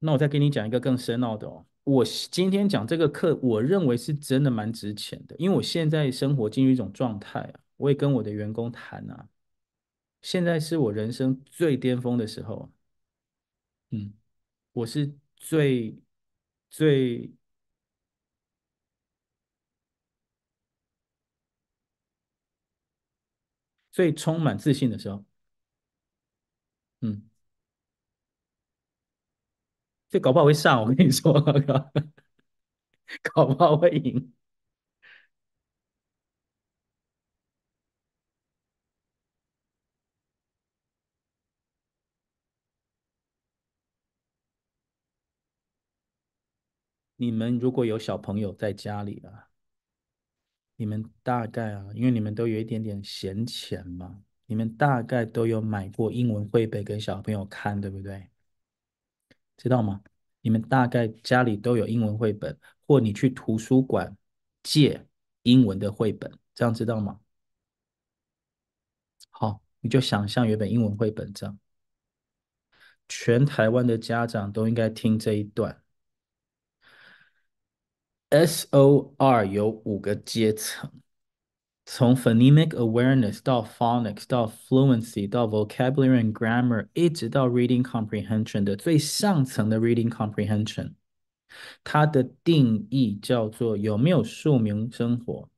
[0.00, 1.66] 那我再给你讲一个更深奥的哦。
[1.84, 7.60] 我今天讲这个课，我认为是真的蛮值钱的，因为我现在生活进入一种状态啊。
[7.76, 9.28] 我也跟我的员工谈啊，
[10.22, 12.70] 现在是我人生最巅峰的时候。
[13.90, 14.12] 嗯，
[14.72, 15.98] 我是最
[16.70, 17.32] 最
[23.92, 25.24] 最充满自信的时候。
[27.00, 27.29] 嗯。
[30.10, 31.32] 这搞不好会上，我跟你说，
[33.22, 34.32] 搞不好会赢。
[47.16, 49.48] 你们如果有小朋友在家里啊，
[50.76, 58.28] 你们大概啊，因为你们都有一点点闲钱嘛，你们大概都有买过英文绘本给小朋友看，对不对？
[59.60, 60.00] 知道吗？
[60.40, 64.16] 你们大概家里都有英文绘本，或你去图书馆
[64.62, 65.06] 借
[65.42, 67.20] 英文的绘本，这样知道吗？
[69.28, 71.58] 好，你就想象有本英文绘本这样。
[73.06, 75.82] 全台湾的家长都应该听这一段。
[78.30, 80.90] SOR 有五个阶层。
[81.92, 90.92] 从 phonemic awareness 到 phonics 到 fluency 到 vocabulary and grammar，一直到 reading comprehension 的最上层的 reading comprehension，
[91.82, 95.50] 它的定义叫做有没有庶民生活，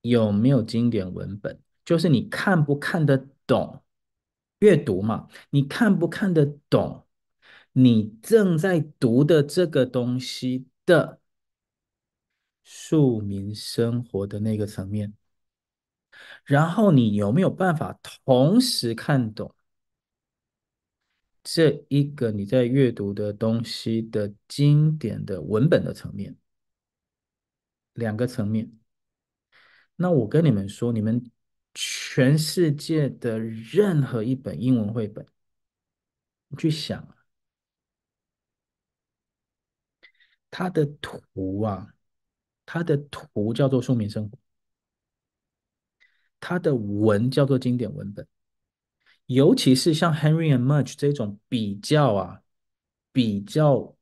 [0.00, 3.80] 有没有经典文本，就是你看不看得懂
[4.58, 5.28] 阅读嘛？
[5.50, 7.06] 你看不看得懂
[7.70, 11.20] 你正在读的这个东西的
[12.64, 15.14] 庶民生活的那个层面。
[16.44, 19.54] 然后你有没有办法同时看懂
[21.42, 26.36] 这一个你在阅读的东西的经典的文本的层面？
[27.94, 28.70] 两个层面。
[29.96, 31.30] 那我跟你们说，你们
[31.74, 35.26] 全世界的任何一本英文绘本，
[36.48, 37.16] 你去想啊，
[40.50, 41.94] 它的图啊，
[42.64, 44.38] 它的图叫做庶民生活，
[46.40, 48.26] 它的文叫做经典文本，
[49.26, 52.40] 尤其是像 Henry and Mudge 这种比较啊，
[53.12, 53.96] 比较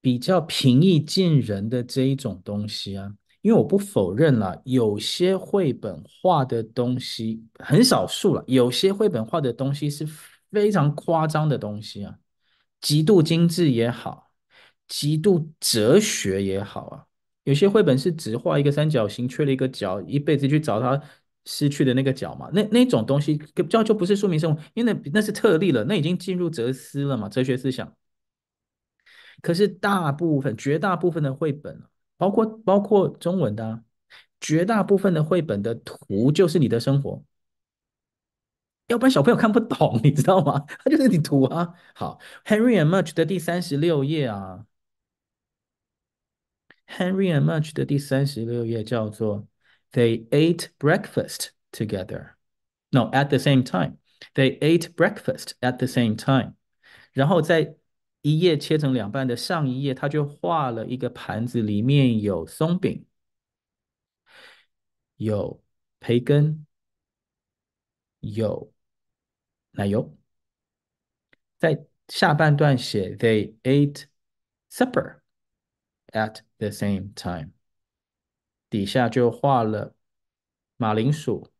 [0.00, 3.14] 比较平易近人的这一种东西啊。
[3.40, 10.06] 因为我不否认啦，有些绘本画的东西很少数了，有些绘本画的东西是
[10.50, 12.18] 非常夸张的东西啊，
[12.80, 14.30] 极度精致也好，
[14.88, 17.06] 极度哲学也好啊。
[17.44, 21.00] 有些绘本是只画一个三角形，缺了一个角，一辈子去找他
[21.44, 22.50] 失去的那个角嘛。
[22.52, 23.36] 那那种东西
[23.68, 27.94] 叫就不是说明生活，因为那那是特例了，那已经进入哲思了嘛，哲学思想。
[29.40, 31.82] 可是大部分、绝大部分的绘本。
[32.16, 33.82] 包括包括中文的，
[34.40, 37.22] 绝大部分的绘本的图就是你的生活，
[38.86, 40.64] 要不然小朋友看不懂，你知道吗？
[40.84, 41.74] 它就是你图啊。
[41.92, 44.64] 好，Henry and m u c h 的第三十六页啊
[46.93, 49.47] ，Henry and Mudge 的第三十六页叫做
[49.91, 52.35] They ate breakfast together.
[52.91, 53.97] No, at the same time.
[54.33, 56.55] They ate breakfast at the same time.
[57.13, 57.75] 然后在
[58.21, 63.05] 一页切成两半的上一页，他就画了一个盘子，里面有松饼，
[65.15, 65.63] 有
[65.99, 66.65] 培根，
[68.19, 68.73] 有
[69.71, 70.17] 奶油。
[71.57, 74.05] 在下半段写 They ate
[74.71, 75.19] supper
[76.14, 77.50] At the same time，
[78.70, 79.94] 底下就画了
[80.76, 81.52] 马铃薯，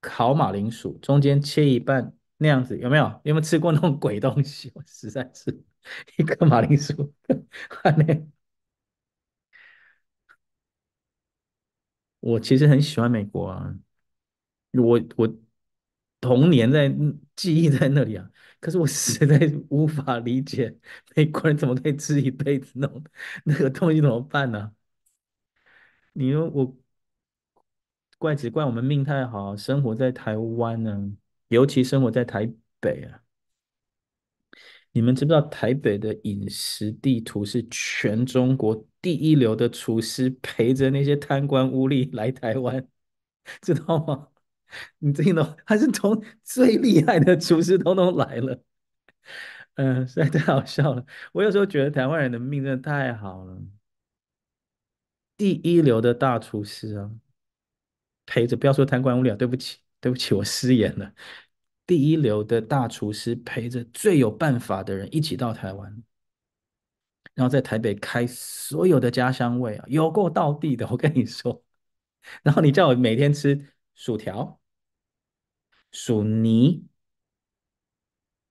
[0.00, 3.04] 烤马铃薯，中间切一半那样子，有没有？
[3.24, 4.70] 有没有吃过那种鬼东西？
[4.74, 5.62] 我实在是。
[6.18, 7.14] 一个马铃薯，
[12.20, 13.74] 我其实很喜欢美国啊，
[14.72, 15.36] 我我
[16.20, 16.88] 童年在
[17.36, 18.30] 记忆在那里啊，
[18.60, 19.38] 可是我实在
[19.70, 20.76] 无法理解
[21.14, 23.04] 美国人怎么可以吃一辈子那种
[23.44, 24.72] 那个东西怎么办呢？
[26.12, 26.76] 你说我
[28.18, 31.12] 怪只怪我们命太好，生活在台湾呢，
[31.48, 32.50] 尤其生活在台
[32.80, 33.22] 北啊。
[34.92, 42.88] 你们知不知道台北的饮食地图是全中国第一流的厨师陪着那些贪官污吏来台湾，
[43.60, 44.28] 知道吗？
[44.98, 45.56] 你听懂？
[45.64, 48.62] 还是从最厉害的厨师统统来了？
[49.74, 51.04] 嗯、实在太好笑了。
[51.32, 53.60] 我有时候觉得台湾人的命真的太好了，
[55.36, 57.10] 第一流的大厨师啊，
[58.24, 61.12] 陪着，不要说贪官污吏啊，对不起，对不起，我失言了。
[61.86, 66.02] 第一流的大厨师陪着最有办法的人一起到台湾，
[67.34, 71.62] 然后在台北开所有的家乡味啊，有够到地的，我跟你说。
[72.42, 74.58] 然后你叫我每天吃薯条、
[75.98, 76.84] 薯泥、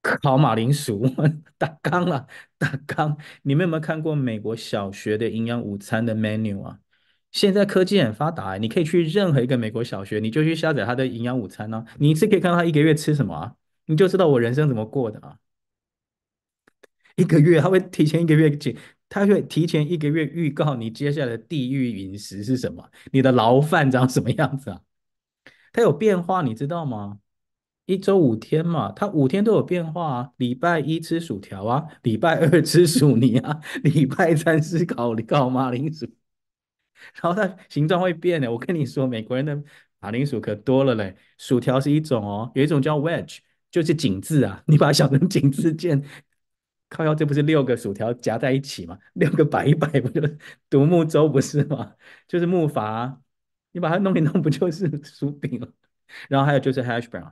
[0.01, 1.05] 烤马铃薯，
[1.59, 2.27] 打纲了，
[2.57, 3.15] 打纲。
[3.43, 6.79] 你们有没有看过美国小学的营养午餐的 menu 啊？
[7.31, 11.95] 现在科技很发达，你可以去任何一个美国小学，你就去下载他的营养午餐呢、啊。
[11.99, 15.37] 你是可以看到他一个月吃什么啊，你就知道我人生怎么过的啊。
[17.15, 18.75] 一个月他会提前一个月提，
[19.07, 24.81] 他会提前一个月预告你接下来的地狱饮食是什么，你的牢饭长什么样子啊？
[25.71, 27.19] 他有变化，你知道吗？
[27.85, 30.31] 一周五天嘛，他五天都有变化啊。
[30.37, 36.07] 礼拜一吃薯条啊，礼拜二吃薯泥啊，礼拜三吃烤烤马铃薯。
[37.21, 39.61] 然后它形状会变的，我跟你说，美国人的
[39.99, 41.15] 马铃薯可多了嘞。
[41.37, 46.03] 薯条是一种哦，有一种叫 wedge，就是井字啊，你把它想成井字键，
[46.89, 48.97] 靠腰，这不是六个薯条夹在一起吗？
[49.13, 50.21] 六个摆一摆不就
[50.69, 51.93] 独木舟不是吗？
[52.27, 53.17] 就是木筏，
[53.73, 55.71] 你把它弄一弄不就是薯饼了？
[56.29, 57.31] 然后还有就是 hash brown，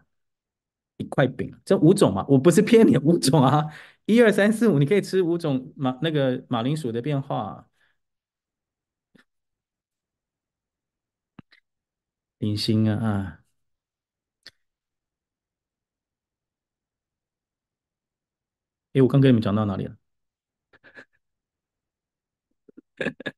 [1.03, 3.63] 一块饼，这五种嘛，我不是骗你，五种啊，
[4.05, 7.67] 一二三四五，你可以吃五种马那个马铃薯的变化。
[12.37, 13.43] 零星啊啊！
[18.93, 19.97] 哎，我刚跟你们讲到哪里了？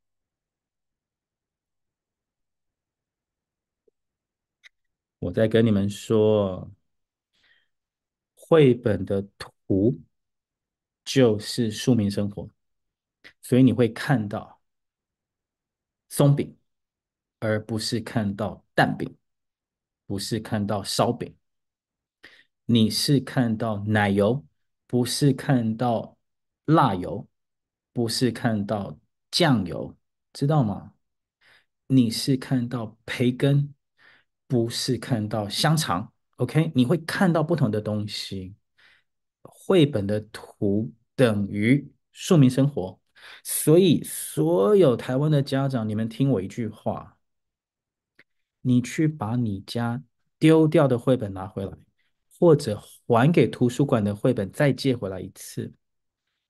[5.19, 6.69] 我在跟你们说，
[8.47, 9.99] 绘本的图
[11.03, 12.49] 就是庶民生活，
[13.41, 14.61] 所以你会看到
[16.09, 16.55] 松饼。
[17.39, 19.15] 而不是看到蛋饼，
[20.07, 21.35] 不是看到烧饼。
[22.65, 24.43] 你是看到奶油，
[24.87, 26.17] 不是看到
[26.65, 27.27] 辣油，
[27.93, 28.97] 不是看到
[29.29, 29.95] 酱油，
[30.33, 30.95] 知道吗？
[31.85, 33.75] 你是看到培根，
[34.47, 36.14] 不是看到香肠。
[36.37, 38.55] OK，你会看到不同的东西。
[39.41, 42.99] 绘本的图等于庶民生活，
[43.43, 47.17] 所以所有台湾的家长，你们听我一句话，
[48.61, 50.03] 你去把你家
[50.37, 51.71] 丢掉的绘本拿回来。
[52.37, 52.77] 或者
[53.07, 55.73] 还给图书馆的绘本再借回来一次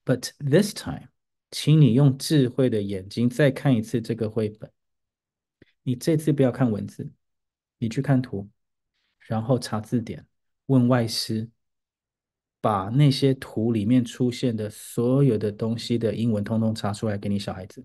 [0.04, 1.10] ，But this time，
[1.52, 4.68] 请你用智慧的眼睛再看一次这个绘本。
[5.84, 7.08] 你这次不要看文字，
[7.78, 8.50] 你去看图，
[9.26, 10.26] 然后查字典，
[10.66, 11.48] 问外师，
[12.60, 17.84] 把那些图里面出现的所有的东西的英文通通查出来给你小孩子。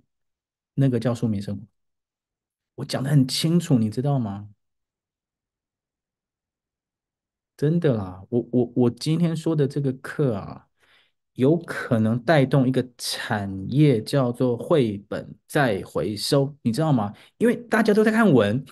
[0.73, 1.63] 那个叫庶民生活。
[2.75, 4.49] 我讲得很清楚，你知道吗？
[7.57, 10.67] 真的啦，我我我今天说的这个课啊，
[11.33, 17.13] 有可能带动一个产业，叫做绘本再回收，你知道吗？
[17.37, 18.65] 因为大家都在看文，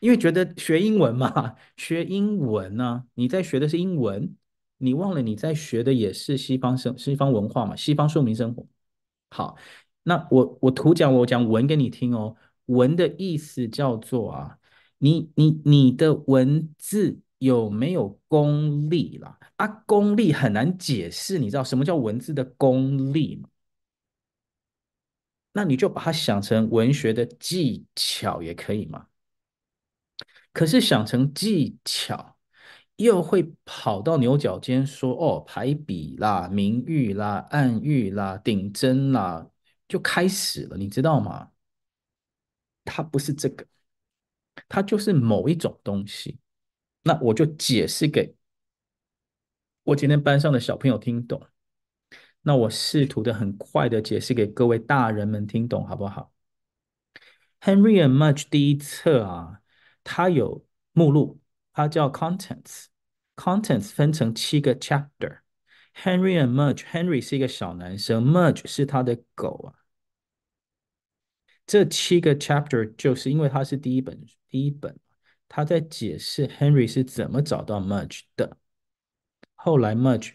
[0.00, 4.34] 因为觉得学英文嘛，学英文呢、你在学的是英文，
[4.78, 8.66] 你忘了你在学的也是西方生西方文化嘛，西方庶民生活。
[9.30, 9.56] 好，
[10.02, 12.36] 那我我图讲我讲文给你听哦，
[12.66, 14.58] 文的意思叫做啊，
[14.98, 17.20] 你你你的文字。
[17.40, 19.38] 有没有功力啦？
[19.56, 23.48] 啊，功力很难解释，你知道什么叫文字的功力吗？
[25.54, 29.06] 那你就把它想成文学的技巧也可以嘛。
[30.52, 32.36] 可是想成技巧，
[32.96, 39.48] 又会跑到牛角尖说哦，排比啦、明喻啦、暗喻啦、顶针啦，
[39.88, 41.50] 就开始了，你知道吗？
[42.84, 43.66] 它不是这个，
[44.68, 46.38] 它就是某一种东西。
[47.02, 48.34] 那我就解释给
[49.84, 51.46] 我今天班上的小朋友听懂。
[52.42, 56.32] 那我试图的很快的解释给各位大人们听懂，好不好
[57.60, 59.59] ？Henry and Much 第一册啊，
[60.02, 61.40] 它有目录，
[61.72, 62.86] 它叫 Contents。
[63.36, 65.40] Contents 分成七个 chapter。
[65.94, 69.80] Henry and Mudge，Henry 是一个小男生，Mudge 是他的狗啊。
[71.66, 74.98] 这七个 chapter 就是因为它是第一本，第一本。
[75.48, 78.56] 他在解释 Henry 是怎么找到 Mudge 的。
[79.56, 80.34] 后来 Mudge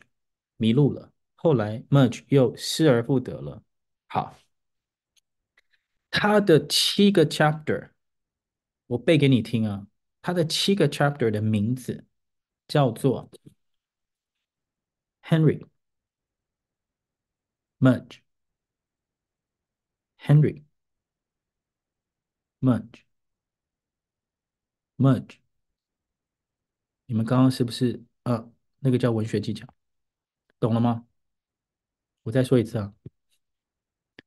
[0.58, 3.64] 迷路了，后来 Mudge 又失而复得了。
[4.08, 4.38] 好，
[6.12, 7.92] 他的七个 chapter，
[8.88, 9.88] 我背给你听啊。
[10.22, 12.06] 他的七个 chapter 的名字
[12.68, 13.30] 叫做
[15.22, 15.68] Henry
[17.80, 18.20] Mudge
[20.20, 20.64] Henry
[22.60, 23.04] Mudge
[24.98, 25.38] Mudge，
[27.06, 29.68] 你们刚刚是不是呃，那个叫文学技巧，
[30.60, 31.06] 懂了吗？
[32.24, 32.96] 我再说一次啊，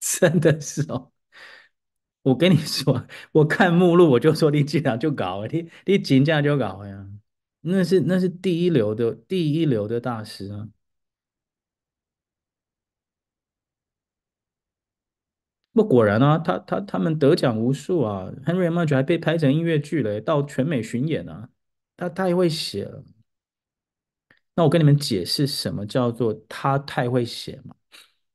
[0.00, 1.12] 真的是哦，
[2.22, 7.08] 我跟你说，我看目录我就说你这样就搞，你你紧这样就搞呀，
[7.62, 10.68] 那是那是第一流的第一流的大师啊。
[15.78, 21.48] 不果然啊，他他他们得奖无数啊，Henry Mudge 还被拍成音乐剧了，到全美巡演啊，
[21.96, 23.04] 他太会写了。
[24.56, 27.76] 那我跟你们解释什么叫做他太会写嘛。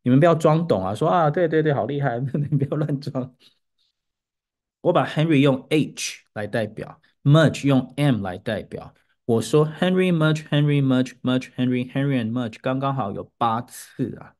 [0.04, 0.96] 你们不要装懂啊！
[0.96, 2.18] 说啊，对对对，好厉害！
[2.50, 3.36] 你不要乱装。
[4.80, 8.94] 我把 Henry 用 H 来代表，Mudge 用 M 来代表。
[9.26, 14.34] 我说 Henry Mudge Henry Mudge Mudge Henry Henry and Mudge 刚刚好有八次啊，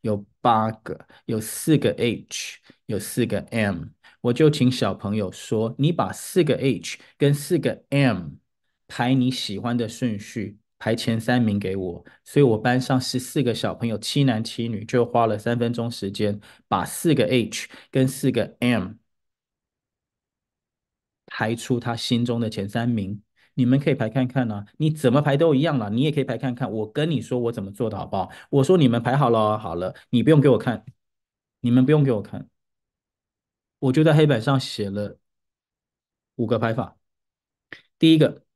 [0.00, 3.84] 有八个，有四个 H，有四个 M。
[4.20, 8.30] 我就请小朋友说，你把四个 H 跟四个 M
[8.88, 10.58] 排你喜欢的顺序。
[10.78, 16.38] 排前三名给我，所以我班上十四个小朋友，七男七女，就花了三分钟时间，
[16.68, 18.92] 把四个 H 跟四个 M
[21.24, 23.22] 排出他心中的前三名。
[23.56, 26.70] 你们可以排看看啊，你怎么排都一样啦，你也可以排看看。
[26.70, 28.30] 我跟你说我怎么做的好不好？
[28.50, 30.84] 我说你们排好了，好了，你不用给我看，
[31.60, 32.48] 你们不用给我看，
[33.80, 35.18] 我就在黑板上写了
[36.36, 36.96] 五个排法。
[37.98, 38.46] 第一个。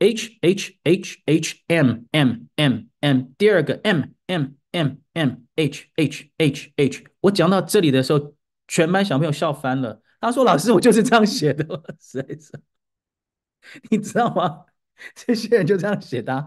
[0.00, 6.72] H H H H M M M M，第二个 M M M M H H H
[6.76, 7.04] H。
[7.20, 8.34] 我讲到这里的时候，
[8.66, 10.02] 全班小朋友笑翻了。
[10.20, 11.64] 他说：“老师，我就是这样写的。
[12.00, 12.60] ”实在是，
[13.90, 14.66] 你知道吗？
[15.14, 16.46] 这些人就这样写的，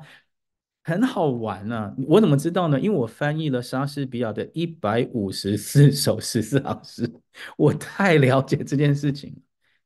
[0.83, 1.93] 很好玩啊！
[2.07, 2.79] 我怎么知道呢？
[2.79, 7.11] 因为我翻译了莎士比亚的一百五十四首十四行诗，
[7.57, 9.35] 我太了解这件事情。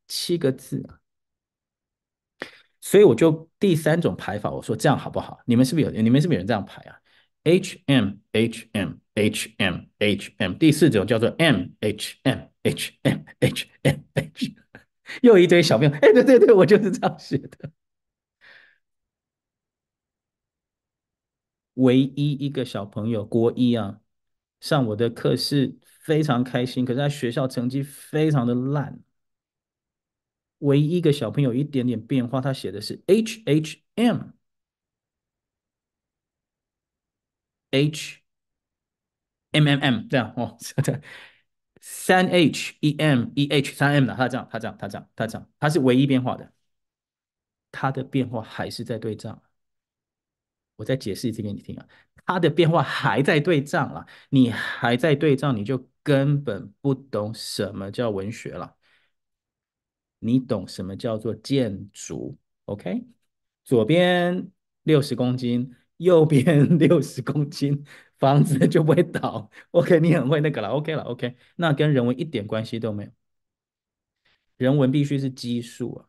[0.07, 0.85] 七个字！
[2.81, 5.39] 所以我就第三种排法，我说这样好不好？
[5.45, 5.91] 你们是不是有？
[6.01, 6.97] 你们是不是有人这样排啊
[7.45, 14.55] ？H M H M H M H M，第四种叫做 M H M H M H M H，
[15.21, 17.71] 又一堆小朋友，哎，对对对，我就是这样写的。
[21.75, 24.01] 唯一一个小朋友国一啊，
[24.59, 28.99] 上我的课是非常开心，可是他学校成绩非常的烂。
[30.59, 34.31] 唯一一个小朋友一点点变化，他写的是 H H M
[37.71, 38.21] H
[39.51, 40.57] M M M 这样哦，
[41.81, 46.53] 三 h e m e h 三 M 的，他这样，他这样，他这样，他这样，他是唯一变化的，
[47.71, 49.41] 他的变化还是在对账。
[50.77, 51.85] 我再解释一次给你听啊，
[52.25, 58.75] 他的变化还在对账了，你还在对账，你就根本不懂什么叫文学了。
[60.19, 63.05] 你懂什么叫做建筑？OK，
[63.63, 64.51] 左边
[64.83, 67.83] 六十公斤，右边 六十公斤，
[68.21, 69.49] 房子就不会倒。
[69.71, 70.69] OK，你很会那个了。
[70.69, 73.11] OK 了，OK，那跟人文一点关系都没有。
[74.57, 76.07] 人文必须是奇数啊，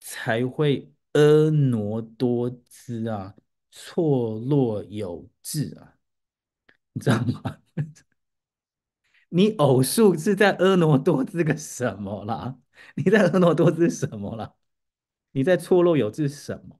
[0.00, 3.34] 才会婀娜多姿啊，
[3.70, 5.98] 错落有致啊，
[6.92, 7.58] 你知道吗？
[9.30, 12.58] 你偶数是在婀娜多姿个什么啦？
[12.94, 14.54] 你在婀娜多姿什么啦？
[15.32, 16.78] 你在错落有致什么？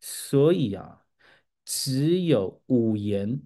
[0.00, 0.99] 所以啊，
[1.64, 3.42] 只有五言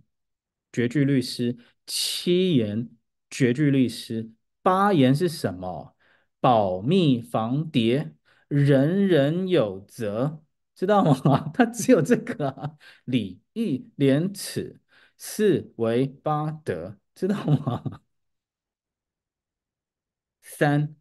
[0.72, 1.56] 绝句律诗，
[1.86, 2.90] 七言
[3.30, 4.30] 绝句律诗，
[4.62, 5.96] 八言是什么？
[6.40, 8.12] 保密防谍，
[8.48, 10.42] 人人有责，
[10.74, 11.50] 知道吗？
[11.54, 14.80] 它只有这个，礼义廉耻，
[15.16, 18.02] 四维八德，知道吗？
[20.42, 20.94] 三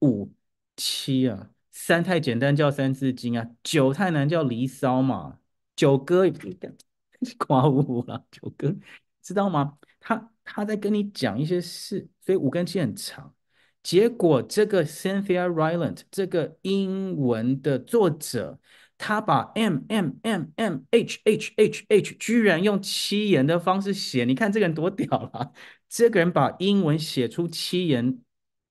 [0.00, 0.32] 五
[0.76, 5.37] 七啊，三太简单叫三字经啊，九太难叫离骚嘛，
[5.78, 6.72] 九哥也不讲，
[7.38, 8.74] 夸五了，九哥
[9.22, 9.78] 知道吗？
[10.00, 13.32] 他他在跟你讲一些事，所以五根七很长。
[13.80, 18.58] 结果这个 Cynthia Rylant 这个英文的作者，
[18.98, 25.52] 他把 M M M M H H H H 居然用七言的方式写，你看这个人多屌了，
[25.88, 28.20] 这个人把英文写出七言。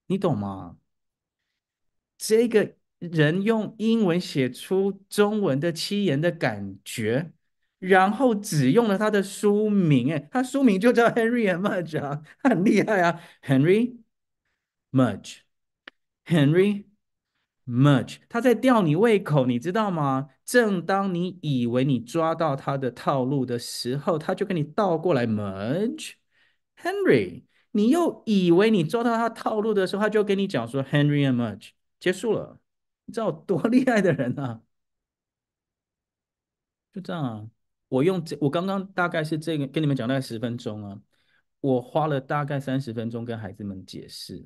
[0.07, 0.77] 你懂吗？
[2.17, 7.31] 这个人用英文写出中文的七言的感觉，
[7.79, 13.97] 然后只用了他的书名，哎，他书名就叫 Henry and Mudge 啊，很厉害啊，Henry
[14.91, 16.85] Mudge，Henry
[17.67, 20.29] Mudge，他在吊你胃口，你知道吗？
[20.43, 27.43] 正当你以为你抓到他的套路的时候，他就跟你倒过来 Mudge，Henry。
[27.71, 31.69] 你又以为你抓到他套路的时候，他就跟你讲说 Henry and Mudge
[31.99, 32.56] 结束了，
[33.07, 34.61] 你知道多 厉害的人啊？
[36.93, 37.49] 就这样啊，
[37.89, 41.01] 我用这，我刚刚大概是这个跟你们讲大概十分钟啊，
[41.61, 44.45] 我花了大概三十分钟跟孩子们解释，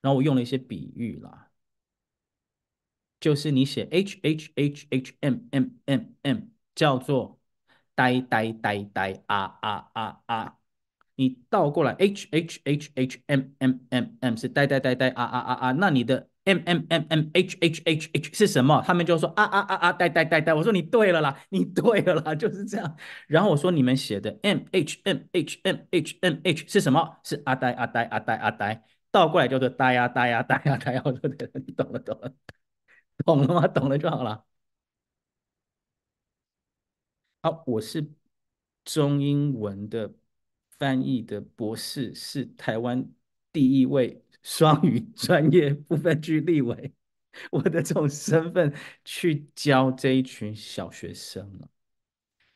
[0.00, 1.50] 然后我用了一些比喻啦，
[3.20, 6.38] 就是你写 H H H H M M M M
[6.74, 7.40] 叫做
[7.94, 10.58] 呆呆呆呆啊啊啊啊。
[11.14, 18.10] 你倒过来，h h h h m m m m 是呆呆呆呆啊啊啊啊，那你的 m m m m h h h
[18.12, 18.82] h 是什么？
[18.86, 20.52] 他们就说啊啊啊啊呆呆呆呆。
[20.54, 22.96] 我说你对了啦， 你对了啦，就是这样。
[23.28, 27.18] 然后我说你们写的 m h m h m h m h 是什么？
[27.24, 31.02] 是阿呆阿呆阿呆阿呆，倒过来叫做呆呀呆呀呆呀呆呀。
[31.06, 32.32] 我说对了，你懂了懂了，
[33.24, 33.68] 懂了吗？
[33.68, 34.44] 懂了就好了。
[37.42, 38.08] 好，我是
[38.84, 40.12] 中英文的。
[40.78, 43.08] 翻译的博士是台湾
[43.52, 46.92] 第一位双语专业部分区立委，
[47.50, 48.74] 我的这种身份
[49.04, 51.68] 去教这一群小学生。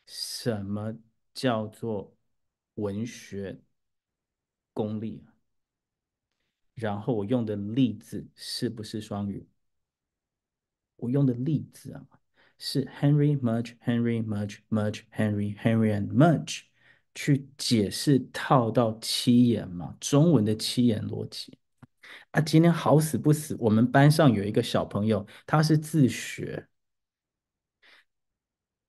[0.07, 0.97] 什么
[1.34, 2.16] 叫做
[2.74, 3.61] 文学
[4.72, 5.34] 功力啊？
[6.74, 9.49] 然后我用的例子是不是双语？
[10.97, 12.07] 我用的例子啊，
[12.59, 16.62] 是 Henry Mudge Henry Mudge Mudge Henry Henry and Mudge。
[17.18, 21.57] 去解释套到七言嘛，中文的七言逻辑
[22.30, 22.40] 啊。
[22.40, 26.68] 今天好死不死，我们班上有一个小朋友，他是自学，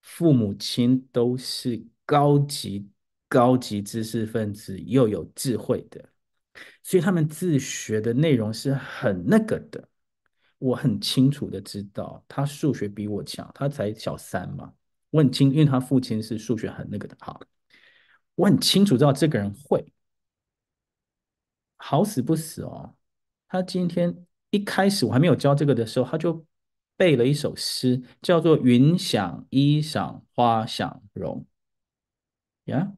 [0.02, 2.90] 父母亲都是高级
[3.28, 6.10] 高级知识分子，又有智慧的，
[6.84, 9.90] 所以他们自学的内容是很那个的。
[10.60, 14.74] 我很清楚的知道，他数学比我强，他才小三嘛。
[15.12, 17.40] 我很清，因为他父亲是数学很那个的，好，
[18.36, 19.86] 我很清楚知道这个人会，
[21.78, 22.97] 好死不死哦。
[23.48, 26.46] 他今天一开始我还没有教这个的时候，他就
[26.96, 31.46] 背了一首诗，叫做“云想衣裳花想容”。
[32.66, 32.94] 呀，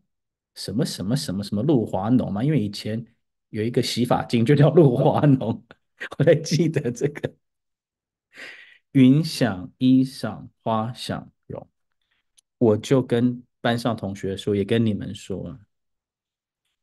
[0.56, 2.43] 什么什么什么什么露华浓嘛？
[2.43, 3.06] 因为以前
[3.50, 5.64] 有一个洗发精就叫露华浓，
[6.18, 7.36] 我还记得这个。
[8.93, 11.70] 云想衣裳花想容，
[12.58, 15.60] 我就跟班上同学说，也跟你们说，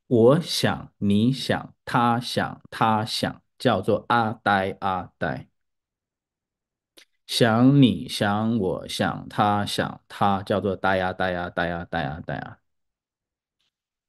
[0.07, 5.47] 我想，你想，他想，他想，叫做阿呆阿呆。
[7.25, 12.59] 想你想我想他想他，叫做呆呀呆呀呆呀呆呀呆呀。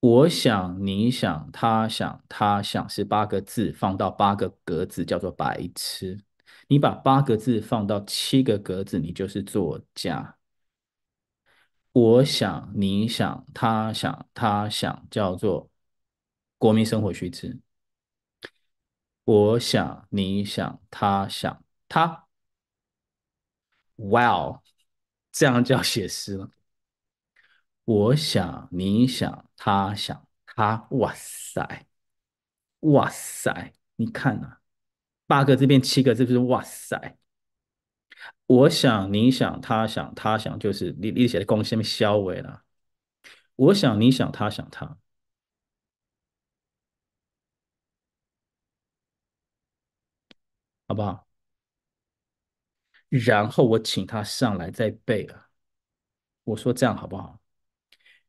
[0.01, 6.23] 我想你想他想他想是八个字，放到八个格子，叫做白痴。
[6.69, 10.37] 你把八个字放到七个格子，你就是作家。
[11.93, 15.69] 我想，你想，他想，他想，叫做
[16.59, 17.59] 国民生活须知。
[19.29, 22.27] 我想，你想，他想，他，
[23.97, 24.63] 哇哦，
[25.31, 26.51] 这样叫写诗了。
[27.85, 31.87] 我想，你想，他想，他，哇塞，
[32.81, 34.57] 哇塞，你看呐。
[35.27, 37.19] 八个字变七个字，就是哇塞！
[38.47, 42.65] 我想，你想，他想，他想，就是你你写的贡献消尾了。
[43.57, 44.97] 我想，你想，他想，他，
[50.89, 51.29] 好不好？
[53.11, 55.49] 然后我请他上来再背了。
[56.45, 57.41] 我说这样好不好？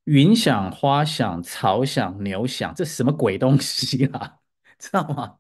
[0.04, 4.40] 云想，花想，草想，牛想，这什么鬼东西啊？
[4.78, 5.38] 知道吗？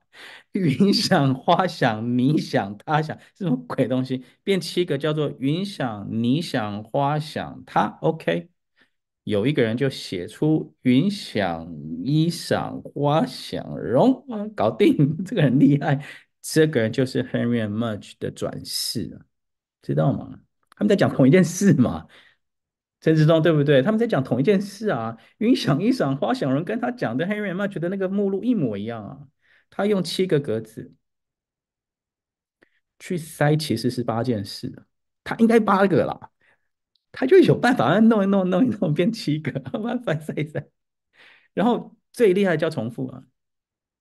[0.51, 4.23] 云想花想你想他想是什么鬼东西？
[4.43, 7.97] 变七个叫做云想你想花想他。
[8.01, 8.49] OK，
[9.23, 11.67] 有一个人就写出云想
[12.03, 16.05] 衣裳花想容，搞定，这个很厉害。
[16.41, 19.21] 这个就是 Henry and Mudge 的转世，
[19.81, 20.39] 知道吗？
[20.71, 22.07] 他们在讲同一件事嘛？
[23.01, 23.81] 陈志忠对不对？
[23.81, 25.17] 他们在讲同一件事啊。
[25.37, 29.27] 云想衣裳花想容，跟他讲的 Henry and Mudge 的那个目录一模一样啊。
[29.69, 30.93] 他用七个格子
[32.97, 34.85] 去塞，其实是八件事。
[35.23, 36.31] 他应该八个啦，
[37.11, 40.69] 他就有办法弄一弄，弄一弄变七个， 慢慢塞一塞。
[41.53, 43.23] 然后最厉害叫重复啊，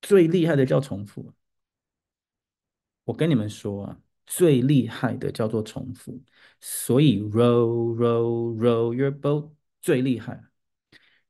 [0.00, 1.34] 最厉害的叫重复。
[3.08, 6.20] 我跟你们说啊，最厉害的叫做重复。
[6.60, 9.50] 所以 row row row your boat
[9.80, 10.44] 最厉害。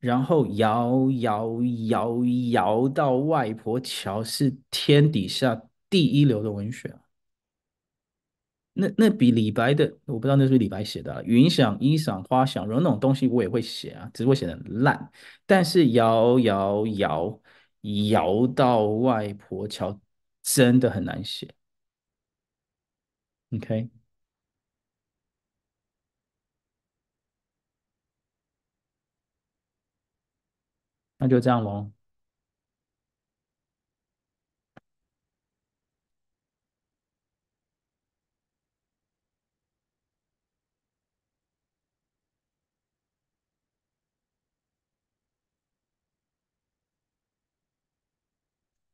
[0.00, 7.00] 然后摇摇摇摇到外婆桥是天底下第一流的文学啊，
[8.72, 11.22] 那那比李白的，我不知道那是不是李白写的啊。
[11.24, 15.10] 云想衣裳花想容那种东西我也会写啊，只是我写的烂。
[15.46, 17.40] 但是摇摇摇
[18.10, 20.00] 摇到外婆桥
[20.42, 21.48] 真的很难写。
[23.52, 23.88] OK。
[31.18, 31.92] 那就这样喽。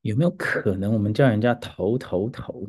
[0.03, 2.65] 有没有可能我们叫人家头头头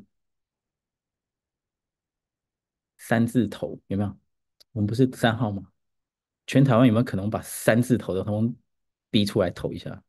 [3.08, 3.80] 三字头？
[3.86, 4.18] 有没有？
[4.72, 5.68] 我们不是三号吗？
[6.48, 8.56] 全台湾有没有可能把三字头的通通
[9.12, 10.04] 逼出来投一下，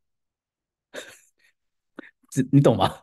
[2.30, 3.02] 这你懂吗？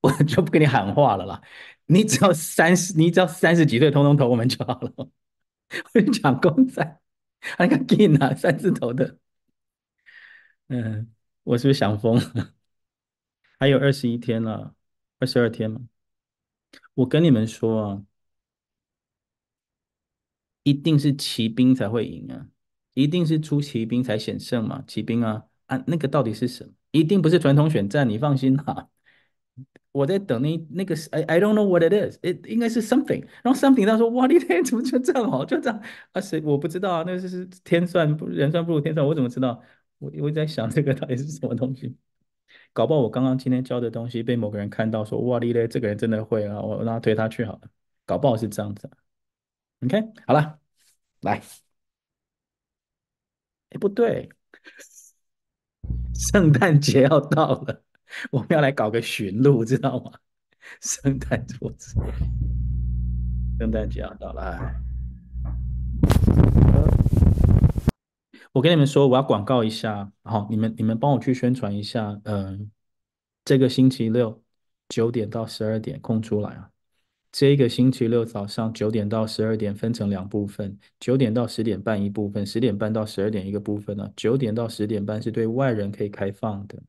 [0.00, 1.42] 我就不跟你喊话了啦。
[1.84, 4.92] 你只要三十，你只要三十几岁，通通投我们就好了。
[4.96, 5.10] 我
[5.92, 7.00] 跟你讲公仔，
[7.40, 9.18] 还敢给拿三字头的？
[10.68, 12.54] 嗯，我是不是想疯了？
[13.58, 14.74] 还有二十一天了，
[15.18, 15.80] 二十二天了。
[16.94, 18.02] 我跟你们说啊，
[20.66, 22.48] 一定是骑兵才会赢啊。
[22.94, 24.82] 一定是出骑兵才险胜嘛？
[24.84, 26.72] 骑兵啊啊，那个到底是什么？
[26.90, 28.88] 一定不是传统选战，你放心哈。
[29.92, 33.24] 我在等那那个，I I don't know what it is，it 应该是 something。
[33.44, 35.44] 然后 something 他说哇，你天怎么就这样好？
[35.44, 35.80] 就这样
[36.12, 36.20] 啊？
[36.20, 37.04] 谁我不知道啊？
[37.06, 39.62] 那是是天算不人算不如天算，我怎么知道？
[39.98, 41.94] 我我在想这个到底是什么东西？
[42.72, 47.60] 搞不好我刚刚今天教的东西被某个人看到说哇，你嘞这个人真的会啊，我让他推他去好了。
[48.04, 48.90] 搞不好是这样子。
[49.82, 50.58] OK，好了，
[51.20, 51.42] 来。
[53.70, 54.28] 哎，不对，
[56.14, 57.82] 圣诞节要到了，
[58.30, 60.12] 我们要来搞个驯鹿，知道吗？
[60.80, 61.94] 圣诞桌子，
[63.58, 64.74] 圣诞节要到了，
[68.52, 72.70] 我跟你们说，我要广告一下，好，你们你们帮我去宣传一下，嗯，
[73.44, 74.42] 这个星期六
[74.88, 76.70] 九点到十二点空出来啊。
[77.38, 84.10] 这个星期六早上九点到十二点分成两部分，九点到十点半一部分，十点半到十二点一个部分呢。
[84.16, 86.82] 九点到十点半是对外人可以开放的，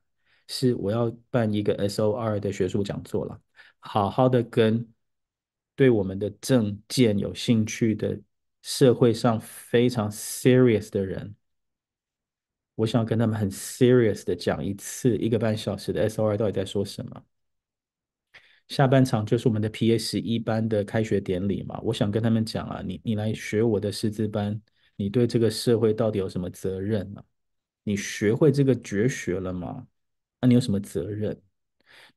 [0.47, 3.37] 是我要办一个 SOR 的学术讲座了，
[3.79, 4.87] 好好的跟
[5.75, 8.17] 对我们的政见有兴趣的
[8.61, 11.35] 社会上非常 serious 的人。
[12.75, 17.21] 我想跟他们很 serious 的讲一次一个半小时的 SOR 到底在说什么。
[18.67, 21.79] 下半场就是我们的 PS 一班的开学典礼嘛。
[21.81, 24.59] 我想跟他们讲啊，你你来学我的师资班，
[24.95, 27.23] 你对这个社会到底有什么责任呢？
[27.83, 29.87] 你学会这个绝学了吗？
[30.41, 31.39] 那你有什么责任？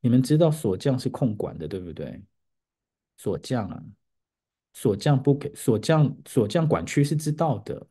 [0.00, 2.20] 你们知道锁匠是控管的，对不对？
[3.16, 3.82] 锁匠啊，
[4.72, 7.86] 锁匠不给锁匠锁匠管区是知道的。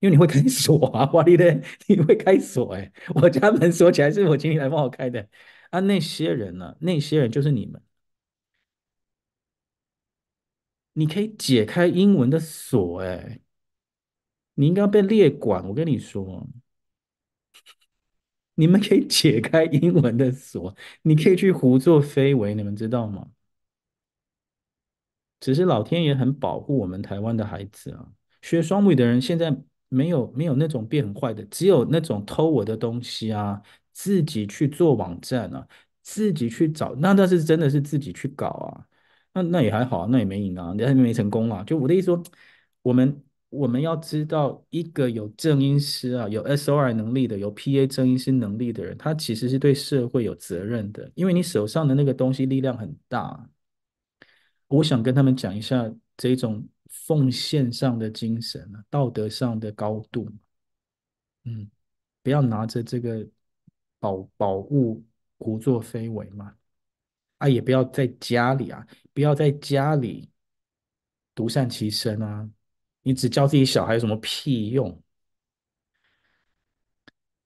[0.00, 5.28] 因为你会开锁啊，哇哩嘞，你会开锁哎，我家门锁起来是我请你来帮我开的
[5.72, 5.80] 啊。
[5.80, 7.82] 那些人呢、那些人就是你们，
[10.94, 13.40] 你可以解开英文的锁哎，
[14.54, 15.66] 你应该被列管。
[15.68, 16.46] 我跟你说，
[18.54, 23.30] 你们可以解开英文的锁，你可以去胡作非为，你们知道吗？
[25.40, 28.12] 只是老天爷很保护我们台湾的孩子啊，
[28.42, 29.62] 学双语的人现在。
[29.94, 33.62] 没有没有那种变坏的，只有那种偷我的东西啊，
[33.92, 35.66] 自己去做网站啊，
[36.02, 38.86] 自己去找，那那是真的是自己去搞啊，
[39.34, 41.62] 那那也还好，那也没赢啊，也没成功啊。
[41.64, 42.22] 就我的意思说，
[42.82, 53.48] 我们我们要知道，一个有正音师啊，有 SOR 能力的，有 PA 正音师能力的人，他其实是对社会有责任的，因为你手上的那个东西力量很大。
[54.68, 56.66] 我想跟他们讲一下这种。
[57.06, 60.28] 奉献上的精神啊，道德上的高度，
[61.44, 61.66] 嗯，
[62.22, 63.26] 不要拿着这个
[64.02, 65.04] 保保物
[65.38, 66.56] 胡作非为嘛，
[67.38, 68.84] 啊，也不要在家里啊，
[69.14, 70.28] 不要在家里
[71.36, 72.50] 独善其身啊，
[73.02, 75.00] 你只教自己小孩有什么屁用？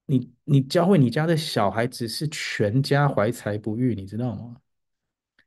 [0.07, 4.57] 你你教会你家的小孩只是全家怀才不遇，你知道吗？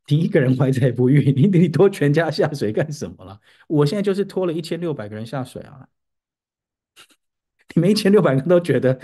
[0.05, 3.41] 你一个人怀才不遇，你你拖全家下水干什么了？
[3.67, 5.89] 我现在就是拖了一千六百个人下水啊！
[7.73, 8.99] 你们一千六百个都觉得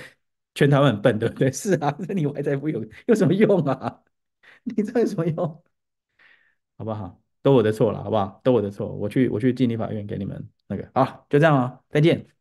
[0.55, 1.51] 全台湾很笨，对不对？
[1.53, 4.01] 是啊，那你外在不有有什么用啊？
[4.63, 5.63] 你这有什么用？
[6.77, 7.21] 好不好？
[7.41, 8.41] 都我的错了，好不好？
[8.43, 12.34] 都我的错，我去我去进立法院给你们那个好，就这样啊，再见。